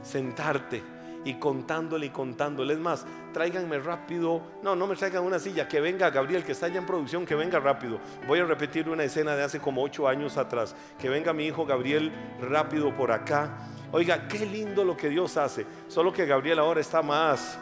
sentarte 0.01 0.81
y 1.25 1.33
contándole 1.33 2.07
y 2.07 2.09
contándole. 2.09 2.73
Es 2.73 2.79
más, 2.79 3.05
tráiganme 3.31 3.77
rápido, 3.77 4.41
no, 4.63 4.75
no 4.75 4.87
me 4.87 4.95
traigan 4.95 5.23
una 5.23 5.37
silla, 5.37 5.67
que 5.67 5.79
venga 5.79 6.09
Gabriel, 6.09 6.43
que 6.43 6.53
está 6.53 6.65
allá 6.65 6.79
en 6.79 6.85
producción, 6.87 7.27
que 7.27 7.35
venga 7.35 7.59
rápido. 7.59 7.99
Voy 8.25 8.39
a 8.39 8.45
repetir 8.45 8.89
una 8.89 9.03
escena 9.03 9.35
de 9.35 9.43
hace 9.43 9.59
como 9.59 9.83
ocho 9.83 10.07
años 10.07 10.35
atrás, 10.37 10.75
que 10.97 11.09
venga 11.09 11.31
mi 11.31 11.45
hijo 11.45 11.63
Gabriel 11.63 12.11
rápido 12.41 12.95
por 12.95 13.11
acá. 13.11 13.67
Oiga, 13.91 14.27
qué 14.27 14.45
lindo 14.45 14.83
lo 14.83 14.95
que 14.95 15.09
Dios 15.09 15.35
hace, 15.35 15.65
solo 15.89 16.13
que 16.13 16.25
Gabriel 16.25 16.59
ahora 16.59 16.79
está 16.79 17.01
más 17.01 17.59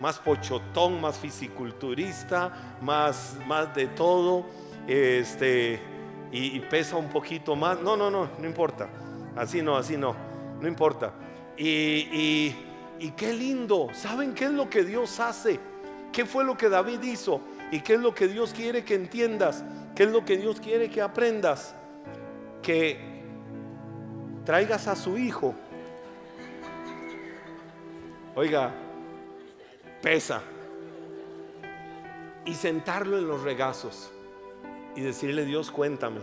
más 0.00 0.18
pochotón, 0.18 1.00
más 1.00 1.18
fisiculturista, 1.18 2.76
más, 2.80 3.36
más 3.46 3.74
de 3.74 3.86
todo. 3.88 4.46
Este, 4.86 5.80
y, 6.32 6.60
pesa 6.60 6.96
un 6.96 7.08
poquito 7.08 7.56
más. 7.56 7.80
No, 7.80 7.96
no, 7.96 8.10
no, 8.10 8.28
no 8.38 8.46
importa. 8.46 8.88
Así 9.36 9.62
no, 9.62 9.76
así 9.76 9.96
no, 9.96 10.14
no 10.60 10.68
importa. 10.68 11.12
Y, 11.56 12.54
y 12.98 13.10
qué 13.16 13.32
lindo. 13.32 13.88
¿Saben 13.92 14.34
qué 14.34 14.46
es 14.46 14.50
lo 14.50 14.68
que 14.68 14.84
Dios 14.84 15.20
hace? 15.20 15.58
¿Qué 16.12 16.24
fue 16.24 16.44
lo 16.44 16.56
que 16.56 16.68
David 16.68 17.02
hizo? 17.02 17.40
¿Y 17.70 17.80
qué 17.80 17.94
es 17.94 18.00
lo 18.00 18.14
que 18.14 18.28
Dios 18.28 18.52
quiere 18.52 18.84
que 18.84 18.94
entiendas? 18.94 19.64
¿Qué 19.94 20.04
es 20.04 20.10
lo 20.10 20.24
que 20.24 20.36
Dios 20.36 20.60
quiere 20.60 20.88
que 20.88 21.02
aprendas? 21.02 21.74
Que 22.62 23.14
traigas 24.44 24.86
a 24.86 24.94
su 24.94 25.16
hijo. 25.18 25.54
Oiga, 28.36 28.72
pesa. 30.04 30.42
Y 32.44 32.52
sentarlo 32.52 33.16
en 33.16 33.26
los 33.26 33.42
regazos 33.42 34.12
y 34.94 35.00
decirle, 35.00 35.46
Dios, 35.46 35.70
cuéntame. 35.70 36.20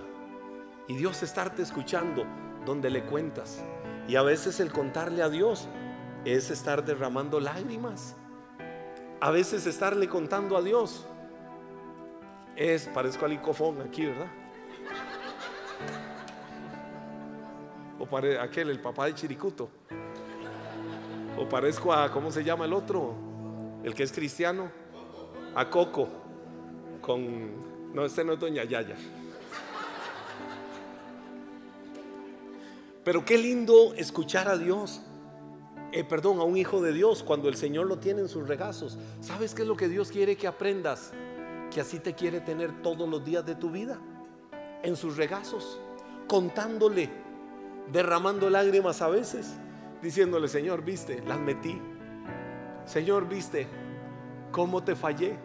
Y 0.87 0.95
Dios 0.95 1.23
estarte 1.23 1.63
escuchando 1.63 2.23
donde 2.63 2.91
le 2.91 3.03
cuentas. 3.03 3.65
Y 4.07 4.15
a 4.17 4.21
veces 4.21 4.59
el 4.59 4.71
contarle 4.71 5.23
a 5.23 5.29
Dios 5.29 5.67
es 6.25 6.51
estar 6.51 6.85
derramando 6.85 7.39
lágrimas. 7.39 8.15
A 9.19 9.31
veces 9.31 9.65
estarle 9.65 10.07
contando 10.07 10.55
a 10.57 10.61
Dios 10.61 11.07
es, 12.55 12.87
parezco 12.87 13.25
al 13.25 13.33
icofón 13.33 13.81
aquí, 13.81 14.05
¿verdad? 14.05 14.27
O 17.97 18.05
para 18.05 18.43
aquel, 18.43 18.69
el 18.69 18.79
papá 18.79 19.07
de 19.07 19.15
Chiricuto. 19.15 19.69
O 21.35 21.49
parezco 21.49 21.91
a, 21.91 22.11
¿cómo 22.11 22.31
se 22.31 22.43
llama 22.43 22.65
el 22.65 22.73
otro? 22.73 23.30
El 23.83 23.93
que 23.93 24.03
es 24.03 24.11
cristiano. 24.11 24.71
A 25.55 25.69
Coco. 25.69 26.07
Con 27.01 27.71
no, 27.93 28.05
este 28.05 28.23
no 28.23 28.33
es 28.33 28.39
Doña 28.39 28.63
Yaya. 28.63 28.95
Pero 33.03 33.25
qué 33.25 33.37
lindo 33.37 33.93
escuchar 33.95 34.47
a 34.47 34.57
Dios. 34.57 35.01
Eh, 35.91 36.05
perdón, 36.05 36.39
a 36.39 36.43
un 36.43 36.55
hijo 36.55 36.81
de 36.81 36.93
Dios 36.93 37.21
cuando 37.21 37.49
el 37.49 37.55
Señor 37.57 37.87
lo 37.87 37.99
tiene 37.99 38.21
en 38.21 38.29
sus 38.29 38.47
regazos. 38.47 38.97
¿Sabes 39.19 39.53
qué 39.53 39.63
es 39.63 39.67
lo 39.67 39.75
que 39.75 39.89
Dios 39.89 40.09
quiere 40.09 40.37
que 40.37 40.47
aprendas? 40.47 41.11
Que 41.69 41.81
así 41.81 41.99
te 41.99 42.13
quiere 42.13 42.39
tener 42.39 42.81
todos 42.81 43.09
los 43.09 43.25
días 43.25 43.45
de 43.45 43.55
tu 43.55 43.71
vida. 43.71 43.99
En 44.83 44.95
sus 44.95 45.17
regazos. 45.17 45.79
Contándole. 46.27 47.09
Derramando 47.91 48.49
lágrimas 48.49 49.01
a 49.01 49.09
veces. 49.09 49.55
Diciéndole, 50.01 50.47
Señor, 50.47 50.83
viste, 50.83 51.21
las 51.27 51.39
metí. 51.39 51.77
Señor, 52.91 53.25
viste 53.25 53.67
cómo 54.51 54.83
te 54.83 54.97
fallé. 54.97 55.37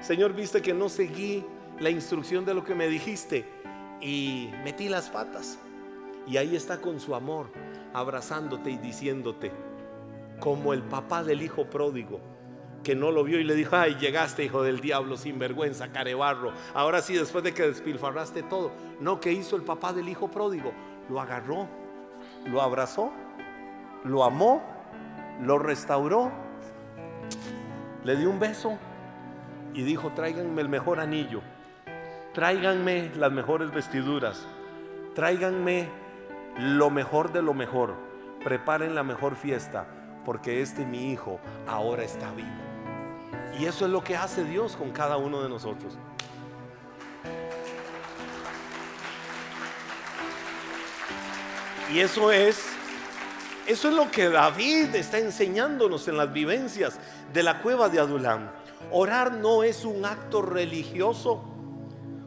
Señor, 0.00 0.34
viste 0.34 0.62
que 0.62 0.72
no 0.72 0.88
seguí 0.88 1.44
la 1.80 1.90
instrucción 1.90 2.44
de 2.44 2.54
lo 2.54 2.62
que 2.62 2.76
me 2.76 2.86
dijiste 2.86 3.44
y 4.00 4.50
metí 4.62 4.88
las 4.88 5.10
patas. 5.10 5.58
Y 6.28 6.36
ahí 6.36 6.54
está 6.54 6.80
con 6.80 7.00
su 7.00 7.16
amor, 7.16 7.48
abrazándote 7.92 8.70
y 8.70 8.76
diciéndote, 8.76 9.50
como 10.38 10.72
el 10.72 10.82
papá 10.82 11.24
del 11.24 11.42
hijo 11.42 11.64
pródigo, 11.68 12.20
que 12.84 12.94
no 12.94 13.10
lo 13.10 13.24
vio 13.24 13.40
y 13.40 13.44
le 13.44 13.56
dijo, 13.56 13.74
ay, 13.74 13.96
llegaste 13.96 14.44
hijo 14.44 14.62
del 14.62 14.78
diablo, 14.78 15.16
sin 15.16 15.40
vergüenza, 15.40 15.90
carebarro. 15.90 16.52
Ahora 16.72 17.02
sí, 17.02 17.14
después 17.14 17.42
de 17.42 17.52
que 17.52 17.64
despilfarraste 17.64 18.44
todo. 18.44 18.70
No, 19.00 19.18
que 19.18 19.32
hizo 19.32 19.56
el 19.56 19.62
papá 19.62 19.92
del 19.92 20.08
hijo 20.08 20.30
pródigo? 20.30 20.72
Lo 21.10 21.20
agarró, 21.20 21.66
lo 22.44 22.62
abrazó, 22.62 23.10
lo 24.04 24.22
amó, 24.22 24.62
lo 25.42 25.58
restauró, 25.58 26.45
le 28.06 28.16
dio 28.16 28.30
un 28.30 28.40
beso 28.40 28.78
y 29.74 29.82
dijo, 29.82 30.12
tráiganme 30.12 30.62
el 30.62 30.70
mejor 30.70 31.00
anillo 31.00 31.42
tráiganme 32.36 33.10
las 33.16 33.32
mejores 33.32 33.72
vestiduras, 33.72 34.46
tráiganme 35.14 35.88
lo 36.58 36.90
mejor 36.90 37.32
de 37.32 37.40
lo 37.40 37.54
mejor, 37.54 37.94
preparen 38.44 38.94
la 38.94 39.02
mejor 39.02 39.36
fiesta, 39.36 39.86
porque 40.22 40.60
este 40.60 40.84
mi 40.84 41.12
hijo 41.12 41.40
ahora 41.66 42.04
está 42.04 42.30
vivo. 42.32 42.50
Y 43.58 43.64
eso 43.64 43.86
es 43.86 43.90
lo 43.90 44.04
que 44.04 44.16
hace 44.16 44.44
Dios 44.44 44.76
con 44.76 44.90
cada 44.90 45.16
uno 45.16 45.42
de 45.42 45.48
nosotros. 45.48 45.96
Y 51.90 52.00
eso 52.00 52.32
es 52.32 52.75
eso 53.66 53.88
es 53.88 53.94
lo 53.94 54.10
que 54.10 54.28
David 54.28 54.94
está 54.94 55.18
enseñándonos 55.18 56.06
en 56.08 56.16
las 56.16 56.32
vivencias 56.32 56.98
de 57.32 57.42
la 57.42 57.60
cueva 57.62 57.88
de 57.88 57.98
Adulam. 57.98 58.48
Orar 58.92 59.32
no 59.32 59.62
es 59.62 59.84
un 59.84 60.04
acto 60.04 60.42
religioso, 60.42 61.42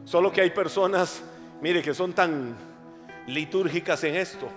solo 0.04 0.32
que 0.32 0.42
hay 0.42 0.50
personas, 0.50 1.22
mire, 1.62 1.82
que 1.82 1.94
son 1.94 2.12
tan 2.12 2.56
litúrgicas 3.26 4.04
en 4.04 4.16
esto, 4.16 4.48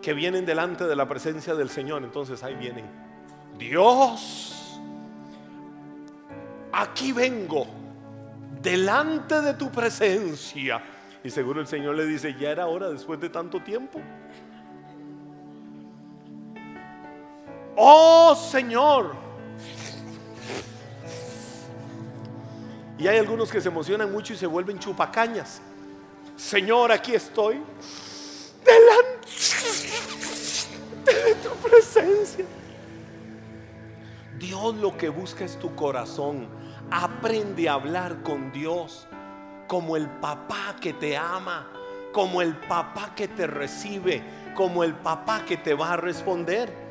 que 0.00 0.14
vienen 0.14 0.46
delante 0.46 0.84
de 0.84 0.96
la 0.96 1.06
presencia 1.06 1.54
del 1.54 1.68
Señor. 1.68 2.02
Entonces 2.02 2.42
ahí 2.42 2.54
vienen, 2.54 2.86
Dios, 3.58 4.80
aquí 6.72 7.12
vengo, 7.12 7.66
delante 8.62 9.40
de 9.40 9.54
tu 9.54 9.70
presencia. 9.70 10.82
Y 11.22 11.30
seguro 11.30 11.60
el 11.60 11.66
Señor 11.66 11.94
le 11.94 12.06
dice, 12.06 12.34
ya 12.38 12.50
era 12.50 12.66
hora 12.66 12.90
después 12.90 13.20
de 13.20 13.30
tanto 13.30 13.60
tiempo. 13.60 14.00
Oh 17.76 18.34
Señor. 18.34 19.14
Y 22.98 23.08
hay 23.08 23.18
algunos 23.18 23.50
que 23.50 23.60
se 23.60 23.68
emocionan 23.68 24.12
mucho 24.12 24.32
y 24.32 24.36
se 24.36 24.46
vuelven 24.46 24.78
chupacañas. 24.78 25.60
Señor, 26.36 26.92
aquí 26.92 27.14
estoy. 27.14 27.60
Delante 28.64 29.28
de 31.04 31.34
tu 31.34 31.50
presencia. 31.68 32.44
Dios 34.38 34.74
lo 34.76 34.96
que 34.96 35.08
busca 35.08 35.44
es 35.44 35.58
tu 35.58 35.74
corazón. 35.74 36.48
Aprende 36.90 37.68
a 37.68 37.74
hablar 37.74 38.22
con 38.22 38.52
Dios 38.52 39.06
como 39.66 39.96
el 39.96 40.08
papá 40.08 40.76
que 40.80 40.92
te 40.92 41.16
ama, 41.16 41.68
como 42.12 42.42
el 42.42 42.56
papá 42.56 43.14
que 43.14 43.28
te 43.28 43.46
recibe, 43.46 44.22
como 44.54 44.84
el 44.84 44.94
papá 44.94 45.44
que 45.44 45.56
te 45.56 45.74
va 45.74 45.94
a 45.94 45.96
responder. 45.96 46.83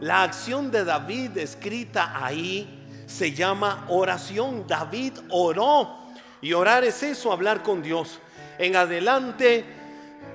La 0.00 0.22
acción 0.24 0.70
de 0.70 0.84
David 0.84 1.38
escrita 1.38 2.12
ahí 2.22 2.86
se 3.06 3.32
llama 3.32 3.86
oración. 3.88 4.66
David 4.66 5.14
oró. 5.30 6.06
Y 6.42 6.52
orar 6.52 6.84
es 6.84 7.02
eso, 7.02 7.32
hablar 7.32 7.62
con 7.62 7.82
Dios. 7.82 8.18
En 8.58 8.76
adelante, 8.76 9.64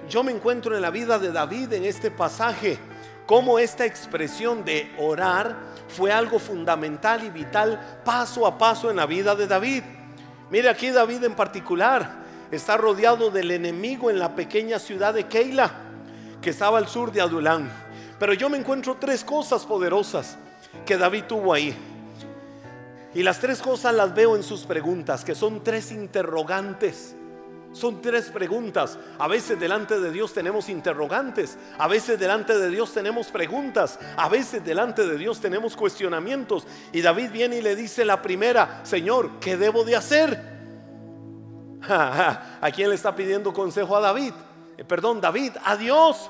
yo 0.09 0.23
me 0.23 0.31
encuentro 0.31 0.75
en 0.75 0.81
la 0.81 0.89
vida 0.89 1.19
de 1.19 1.31
David 1.31 1.73
en 1.73 1.85
este 1.85 2.09
pasaje, 2.09 2.79
como 3.27 3.59
esta 3.59 3.85
expresión 3.85 4.65
de 4.65 4.91
orar 4.97 5.55
fue 5.87 6.11
algo 6.11 6.39
fundamental 6.39 7.23
y 7.23 7.29
vital 7.29 8.01
paso 8.03 8.47
a 8.47 8.57
paso 8.57 8.89
en 8.89 8.95
la 8.95 9.05
vida 9.05 9.35
de 9.35 9.45
David. 9.45 9.83
Mire 10.49 10.69
aquí 10.69 10.89
David 10.89 11.23
en 11.23 11.35
particular, 11.35 12.15
está 12.51 12.77
rodeado 12.77 13.29
del 13.29 13.51
enemigo 13.51 14.09
en 14.09 14.17
la 14.17 14.35
pequeña 14.35 14.79
ciudad 14.79 15.13
de 15.13 15.27
Keila, 15.27 15.71
que 16.41 16.49
estaba 16.49 16.77
al 16.77 16.87
sur 16.87 17.11
de 17.11 17.21
Adulán. 17.21 17.90
Pero 18.21 18.35
yo 18.35 18.51
me 18.51 18.57
encuentro 18.59 18.97
tres 18.99 19.23
cosas 19.23 19.65
poderosas 19.65 20.37
que 20.85 20.95
David 20.95 21.23
tuvo 21.23 21.55
ahí. 21.55 21.75
Y 23.15 23.23
las 23.23 23.39
tres 23.39 23.59
cosas 23.59 23.95
las 23.95 24.13
veo 24.13 24.35
en 24.35 24.43
sus 24.43 24.61
preguntas, 24.61 25.25
que 25.25 25.33
son 25.33 25.63
tres 25.63 25.91
interrogantes. 25.91 27.15
Son 27.71 27.99
tres 27.99 28.29
preguntas. 28.29 28.99
A 29.17 29.27
veces 29.27 29.59
delante 29.59 29.99
de 29.99 30.11
Dios 30.11 30.35
tenemos 30.35 30.69
interrogantes. 30.69 31.57
A 31.79 31.87
veces 31.87 32.19
delante 32.19 32.55
de 32.59 32.69
Dios 32.69 32.93
tenemos 32.93 33.29
preguntas. 33.29 33.97
A 34.15 34.29
veces 34.29 34.63
delante 34.63 35.03
de 35.03 35.17
Dios 35.17 35.41
tenemos 35.41 35.75
cuestionamientos. 35.75 36.67
Y 36.91 37.01
David 37.01 37.31
viene 37.31 37.57
y 37.57 37.61
le 37.63 37.75
dice 37.75 38.05
la 38.05 38.21
primera, 38.21 38.81
Señor, 38.83 39.39
¿qué 39.39 39.57
debo 39.57 39.83
de 39.83 39.95
hacer? 39.95 40.39
¿A 41.89 42.69
quién 42.71 42.89
le 42.89 42.93
está 42.93 43.15
pidiendo 43.15 43.51
consejo 43.51 43.97
a 43.97 43.99
David? 43.99 44.33
Eh, 44.77 44.83
perdón, 44.83 45.19
David, 45.21 45.53
a 45.65 45.75
Dios 45.75 46.29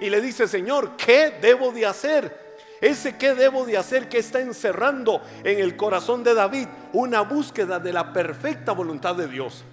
y 0.00 0.10
le 0.10 0.20
dice, 0.20 0.46
Señor, 0.46 0.96
¿qué 0.96 1.38
debo 1.40 1.72
de 1.72 1.86
hacer? 1.86 2.48
Ese 2.80 3.16
qué 3.16 3.34
debo 3.34 3.64
de 3.64 3.76
hacer 3.76 4.08
que 4.08 4.18
está 4.18 4.40
encerrando 4.40 5.20
en 5.42 5.58
el 5.58 5.76
corazón 5.76 6.22
de 6.22 6.34
David 6.34 6.68
una 6.92 7.22
búsqueda 7.22 7.80
de 7.80 7.92
la 7.92 8.12
perfecta 8.12 8.72
voluntad 8.72 9.16
de 9.16 9.26
Dios. 9.26 9.64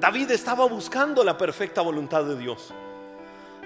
David 0.00 0.30
estaba 0.30 0.66
buscando 0.66 1.22
la 1.22 1.36
perfecta 1.36 1.82
voluntad 1.82 2.24
de 2.24 2.38
Dios. 2.38 2.72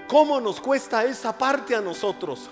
¿Cómo 0.08 0.40
nos 0.40 0.60
cuesta 0.60 1.04
esa 1.04 1.38
parte 1.38 1.76
a 1.76 1.80
nosotros? 1.80 2.50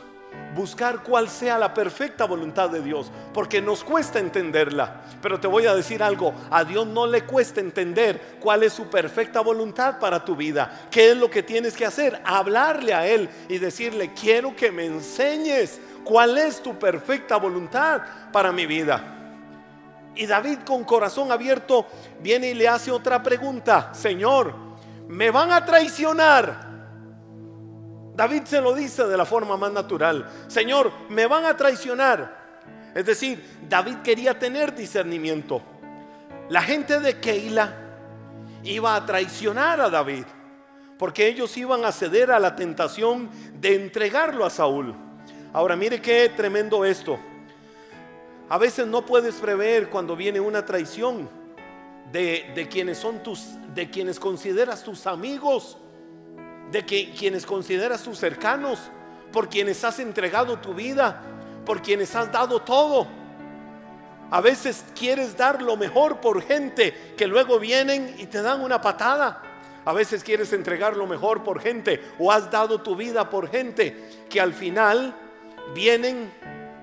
Buscar 0.54 1.02
cuál 1.02 1.28
sea 1.28 1.58
la 1.58 1.72
perfecta 1.72 2.24
voluntad 2.24 2.70
de 2.70 2.82
Dios, 2.82 3.10
porque 3.32 3.62
nos 3.62 3.82
cuesta 3.84 4.18
entenderla. 4.18 5.02
Pero 5.20 5.40
te 5.40 5.46
voy 5.46 5.66
a 5.66 5.74
decir 5.74 6.02
algo, 6.02 6.34
a 6.50 6.64
Dios 6.64 6.86
no 6.86 7.06
le 7.06 7.24
cuesta 7.24 7.60
entender 7.60 8.36
cuál 8.40 8.62
es 8.62 8.72
su 8.72 8.88
perfecta 8.88 9.40
voluntad 9.40 9.98
para 9.98 10.24
tu 10.24 10.36
vida. 10.36 10.88
¿Qué 10.90 11.10
es 11.10 11.16
lo 11.16 11.30
que 11.30 11.42
tienes 11.42 11.74
que 11.74 11.86
hacer? 11.86 12.20
Hablarle 12.24 12.94
a 12.94 13.06
Él 13.06 13.28
y 13.48 13.58
decirle, 13.58 14.12
quiero 14.12 14.54
que 14.54 14.70
me 14.70 14.84
enseñes 14.86 15.80
cuál 16.04 16.36
es 16.38 16.62
tu 16.62 16.78
perfecta 16.78 17.36
voluntad 17.36 18.02
para 18.32 18.52
mi 18.52 18.66
vida. 18.66 19.18
Y 20.14 20.26
David 20.26 20.58
con 20.66 20.84
corazón 20.84 21.32
abierto 21.32 21.86
viene 22.20 22.50
y 22.50 22.54
le 22.54 22.68
hace 22.68 22.90
otra 22.90 23.22
pregunta, 23.22 23.94
Señor, 23.94 24.54
¿me 25.08 25.30
van 25.30 25.52
a 25.52 25.64
traicionar? 25.64 26.71
David 28.14 28.42
se 28.44 28.60
lo 28.60 28.74
dice 28.74 29.06
de 29.06 29.16
la 29.16 29.24
forma 29.24 29.56
más 29.56 29.72
natural. 29.72 30.30
Señor, 30.48 30.92
me 31.08 31.26
van 31.26 31.46
a 31.46 31.56
traicionar. 31.56 32.42
Es 32.94 33.06
decir, 33.06 33.42
David 33.68 33.96
quería 34.04 34.38
tener 34.38 34.74
discernimiento. 34.74 35.62
La 36.50 36.62
gente 36.62 37.00
de 37.00 37.18
Keila 37.20 37.74
iba 38.64 38.94
a 38.94 39.06
traicionar 39.06 39.80
a 39.80 39.88
David 39.88 40.24
porque 40.98 41.26
ellos 41.26 41.56
iban 41.56 41.84
a 41.84 41.90
ceder 41.90 42.30
a 42.30 42.38
la 42.38 42.54
tentación 42.54 43.30
de 43.60 43.74
entregarlo 43.74 44.44
a 44.44 44.50
Saúl. 44.50 44.94
Ahora 45.52 45.74
mire 45.74 46.00
qué 46.00 46.30
tremendo 46.36 46.84
esto. 46.84 47.18
A 48.48 48.58
veces 48.58 48.86
no 48.86 49.04
puedes 49.04 49.36
prever 49.36 49.88
cuando 49.88 50.14
viene 50.14 50.38
una 50.38 50.64
traición 50.64 51.28
de, 52.12 52.52
de 52.54 52.68
quienes 52.68 52.98
son 52.98 53.22
tus, 53.22 53.48
de 53.74 53.88
quienes 53.90 54.20
consideras 54.20 54.84
tus 54.84 55.06
amigos 55.06 55.78
de 56.72 56.86
que 56.86 57.12
quienes 57.12 57.44
consideras 57.44 58.02
tus 58.02 58.18
cercanos, 58.18 58.78
por 59.30 59.48
quienes 59.48 59.84
has 59.84 59.98
entregado 59.98 60.58
tu 60.58 60.74
vida, 60.74 61.22
por 61.66 61.82
quienes 61.82 62.16
has 62.16 62.32
dado 62.32 62.62
todo. 62.62 63.06
A 64.30 64.40
veces 64.40 64.82
quieres 64.98 65.36
dar 65.36 65.60
lo 65.60 65.76
mejor 65.76 66.20
por 66.20 66.42
gente 66.42 67.14
que 67.16 67.26
luego 67.26 67.58
vienen 67.58 68.16
y 68.18 68.26
te 68.26 68.40
dan 68.40 68.62
una 68.62 68.80
patada. 68.80 69.42
A 69.84 69.92
veces 69.92 70.24
quieres 70.24 70.52
entregar 70.54 70.96
lo 70.96 71.06
mejor 71.06 71.44
por 71.44 71.60
gente 71.60 72.00
o 72.18 72.32
has 72.32 72.50
dado 72.50 72.80
tu 72.80 72.96
vida 72.96 73.28
por 73.28 73.50
gente 73.50 74.08
que 74.30 74.40
al 74.40 74.54
final 74.54 75.14
vienen 75.74 76.32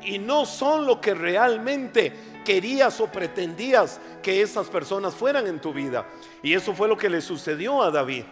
y 0.04 0.20
no 0.20 0.46
son 0.46 0.86
lo 0.86 1.02
que 1.02 1.16
realmente 1.16 2.14
querías 2.46 3.00
o 3.02 3.08
pretendías 3.08 4.00
que 4.22 4.42
esas 4.44 4.68
personas 4.68 5.16
fueran 5.16 5.48
en 5.48 5.60
tu 5.60 5.74
vida. 5.74 6.06
Y 6.44 6.54
eso 6.54 6.76
fue 6.76 6.88
lo 6.88 6.98
que 6.98 7.10
le 7.10 7.22
sucedió 7.22 7.82
a 7.82 7.90
David. 7.90 8.26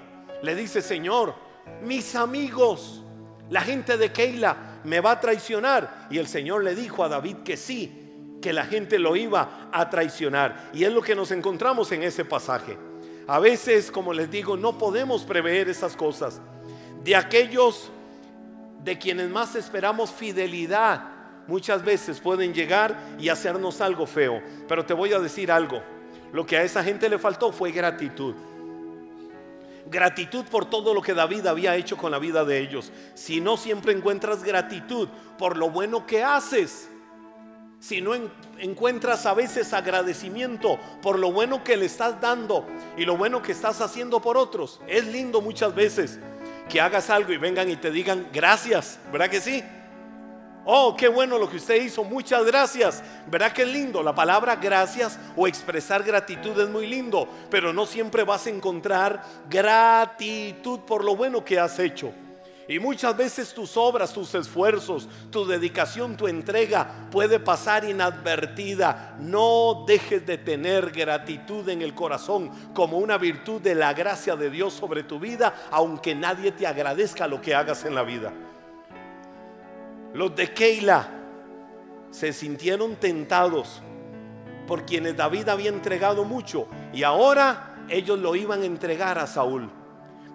Le 0.44 0.54
dice, 0.54 0.82
Señor, 0.82 1.47
mis 1.84 2.16
amigos, 2.16 3.04
la 3.50 3.62
gente 3.62 3.98
de 3.98 4.12
Keila 4.12 4.80
me 4.84 5.00
va 5.00 5.12
a 5.12 5.20
traicionar. 5.20 6.08
Y 6.10 6.18
el 6.18 6.28
Señor 6.28 6.64
le 6.64 6.76
dijo 6.76 7.04
a 7.04 7.10
David 7.10 7.38
que 7.38 7.58
sí, 7.58 8.38
que 8.42 8.54
la 8.54 8.66
gente 8.66 9.00
lo 9.00 9.16
iba 9.16 9.70
a 9.72 9.90
traicionar. 9.90 10.70
Y 10.74 10.84
es 10.84 10.92
lo 10.92 11.02
que 11.02 11.16
nos 11.16 11.32
encontramos 11.32 11.92
en 11.92 12.04
ese 12.04 12.26
pasaje. 12.26 12.78
A 13.28 13.40
veces, 13.40 13.92
como 13.92 14.14
les 14.14 14.30
digo, 14.32 14.56
no 14.56 14.78
podemos 14.78 15.24
prever 15.24 15.70
esas 15.70 15.96
cosas. 15.96 16.42
De 17.04 17.16
aquellos 17.16 17.90
de 18.84 18.98
quienes 18.98 19.30
más 19.30 19.56
esperamos 19.56 20.12
fidelidad, 20.12 21.04
muchas 21.48 21.84
veces 21.84 22.20
pueden 22.20 22.54
llegar 22.54 22.96
y 23.20 23.30
hacernos 23.30 23.82
algo 23.82 24.06
feo. 24.06 24.42
Pero 24.68 24.86
te 24.86 24.94
voy 24.94 25.14
a 25.14 25.20
decir 25.20 25.52
algo. 25.52 25.82
Lo 26.32 26.46
que 26.46 26.58
a 26.58 26.64
esa 26.64 26.84
gente 26.84 27.10
le 27.10 27.18
faltó 27.18 27.52
fue 27.52 27.72
gratitud 27.72 28.36
gratitud 29.90 30.46
por 30.46 30.70
todo 30.70 30.94
lo 30.94 31.02
que 31.02 31.14
David 31.14 31.48
había 31.48 31.76
hecho 31.76 31.98
con 31.98 32.12
la 32.12 32.20
vida 32.20 32.46
de 32.46 32.60
ellos. 32.60 32.92
Si 33.14 33.42
no 33.42 33.58
siempre 33.58 33.94
encuentras 33.94 34.44
gratitud 34.44 35.08
por 35.38 35.58
lo 35.58 35.70
bueno 35.70 36.06
que 36.06 36.24
haces, 36.24 36.90
si 37.80 38.02
no 38.02 38.12
encuentras 38.58 39.26
a 39.26 39.34
veces 39.34 39.74
agradecimiento 39.74 40.80
por 41.02 41.20
lo 41.20 41.32
bueno 41.32 41.64
que 41.64 41.78
le 41.78 41.86
estás 41.86 42.20
dando 42.20 42.66
y 42.98 43.06
lo 43.06 43.18
bueno 43.18 43.42
que 43.42 43.52
estás 43.52 43.82
haciendo 43.82 44.22
por 44.22 44.38
otros, 44.38 44.82
es 44.88 45.06
lindo 45.06 45.42
muchas 45.42 45.76
veces 45.76 46.20
que 46.70 46.82
hagas 46.82 47.10
algo 47.10 47.32
y 47.32 47.38
vengan 47.38 47.70
y 47.70 47.76
te 47.76 47.92
digan 47.92 48.28
gracias, 48.34 49.00
¿verdad 49.12 49.30
que 49.30 49.42
sí? 49.42 49.64
Oh, 50.70 50.98
qué 50.98 51.08
bueno 51.08 51.38
lo 51.38 51.50
que 51.50 51.56
usted 51.56 51.82
hizo, 51.82 52.04
muchas 52.04 52.46
gracias. 52.46 53.02
¿Verdad 53.28 53.54
que 53.54 53.62
es 53.62 53.70
lindo? 53.70 54.04
La 54.04 54.14
palabra 54.14 54.58
gracias 54.58 55.18
o 55.38 55.48
expresar 55.48 56.04
gratitud 56.04 56.60
es 56.60 56.68
muy 56.68 56.88
lindo, 56.88 57.26
pero 57.50 57.72
no 57.72 57.86
siempre 57.86 58.26
vas 58.26 58.48
a 58.48 58.50
encontrar 58.50 59.24
gratitud 59.50 60.82
por 60.82 61.06
lo 61.06 61.16
bueno 61.16 61.46
que 61.46 61.58
has 61.58 61.80
hecho. 61.80 62.12
Y 62.68 62.80
muchas 62.80 63.16
veces 63.16 63.54
tus 63.54 63.78
obras, 63.78 64.12
tus 64.12 64.36
esfuerzos, 64.36 65.08
tu 65.32 65.46
dedicación, 65.46 66.18
tu 66.18 66.28
entrega 66.28 67.08
puede 67.12 67.40
pasar 67.40 67.86
inadvertida. 67.86 69.16
No 69.22 69.86
dejes 69.88 70.26
de 70.26 70.38
tener 70.38 70.92
gratitud 70.92 71.70
en 71.70 71.82
el 71.82 71.96
corazón 71.96 72.52
como 72.74 72.98
una 72.98 73.18
virtud 73.18 73.62
de 73.62 73.74
la 73.74 73.94
gracia 73.94 74.36
de 74.36 74.50
Dios 74.50 74.74
sobre 74.74 75.04
tu 75.04 75.18
vida, 75.18 75.56
aunque 75.72 76.14
nadie 76.14 76.52
te 76.52 76.68
agradezca 76.68 77.26
lo 77.26 77.40
que 77.40 77.56
hagas 77.56 77.86
en 77.86 77.96
la 77.96 78.04
vida. 78.04 78.34
Los 80.14 80.36
de 80.36 80.54
Keila 80.54 81.10
se 82.12 82.34
sintieron 82.34 82.96
tentados 82.96 83.82
por 84.66 84.86
quienes 84.86 85.16
David 85.16 85.50
había 85.50 85.70
entregado 85.70 86.26
mucho 86.26 86.68
y 86.94 87.04
ahora 87.04 87.86
ellos 87.90 88.20
lo 88.20 88.36
iban 88.36 88.62
a 88.62 88.66
entregar 88.66 89.18
a 89.18 89.28
Saúl. 89.28 89.70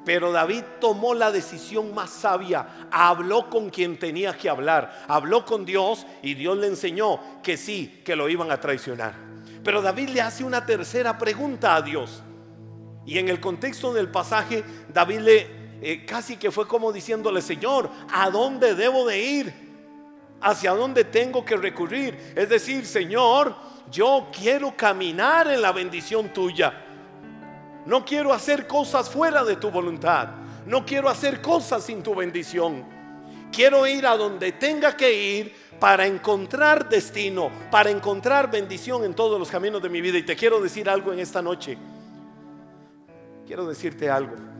Pero 0.04 0.32
David 0.32 0.64
tomó 0.80 1.14
la 1.14 1.30
decisión 1.30 1.94
más 1.94 2.10
sabia, 2.10 2.88
habló 2.90 3.48
con 3.48 3.70
quien 3.70 3.98
tenía 3.98 4.36
que 4.36 4.48
hablar, 4.48 5.04
habló 5.06 5.44
con 5.44 5.64
Dios 5.64 6.06
y 6.22 6.34
Dios 6.34 6.58
le 6.58 6.66
enseñó 6.66 7.20
que 7.42 7.56
sí, 7.56 8.02
que 8.04 8.16
lo 8.16 8.28
iban 8.28 8.50
a 8.50 8.60
traicionar. 8.60 9.14
Pero 9.62 9.80
David 9.80 10.08
le 10.08 10.20
hace 10.20 10.42
una 10.42 10.66
tercera 10.66 11.18
pregunta 11.18 11.76
a 11.76 11.82
Dios. 11.82 12.22
Y 13.06 13.18
en 13.18 13.28
el 13.28 13.40
contexto 13.40 13.92
del 13.92 14.08
pasaje, 14.08 14.64
David 14.92 15.20
le 15.20 15.61
eh, 15.84 16.06
casi 16.06 16.36
que 16.36 16.52
fue 16.52 16.68
como 16.68 16.92
diciéndole, 16.92 17.42
Señor, 17.42 17.90
¿a 18.12 18.30
dónde 18.30 18.76
debo 18.76 19.04
de 19.04 19.20
ir? 19.20 19.52
¿Hacia 20.40 20.70
dónde 20.72 21.02
tengo 21.02 21.44
que 21.44 21.56
recurrir? 21.56 22.34
Es 22.36 22.48
decir, 22.48 22.86
Señor, 22.86 23.56
yo 23.90 24.28
quiero 24.32 24.76
caminar 24.76 25.48
en 25.48 25.60
la 25.60 25.72
bendición 25.72 26.32
tuya. 26.32 26.72
No 27.84 28.04
quiero 28.04 28.32
hacer 28.32 28.68
cosas 28.68 29.10
fuera 29.10 29.42
de 29.42 29.56
tu 29.56 29.72
voluntad. 29.72 30.28
No 30.66 30.86
quiero 30.86 31.08
hacer 31.08 31.42
cosas 31.42 31.82
sin 31.82 32.00
tu 32.00 32.14
bendición. 32.14 32.84
Quiero 33.50 33.84
ir 33.84 34.06
a 34.06 34.16
donde 34.16 34.52
tenga 34.52 34.96
que 34.96 35.12
ir 35.12 35.54
para 35.80 36.06
encontrar 36.06 36.88
destino, 36.88 37.50
para 37.72 37.90
encontrar 37.90 38.48
bendición 38.48 39.04
en 39.04 39.14
todos 39.14 39.36
los 39.36 39.50
caminos 39.50 39.82
de 39.82 39.88
mi 39.88 40.00
vida. 40.00 40.16
Y 40.16 40.22
te 40.22 40.36
quiero 40.36 40.60
decir 40.60 40.88
algo 40.88 41.12
en 41.12 41.18
esta 41.18 41.42
noche. 41.42 41.76
Quiero 43.44 43.66
decirte 43.66 44.08
algo. 44.08 44.51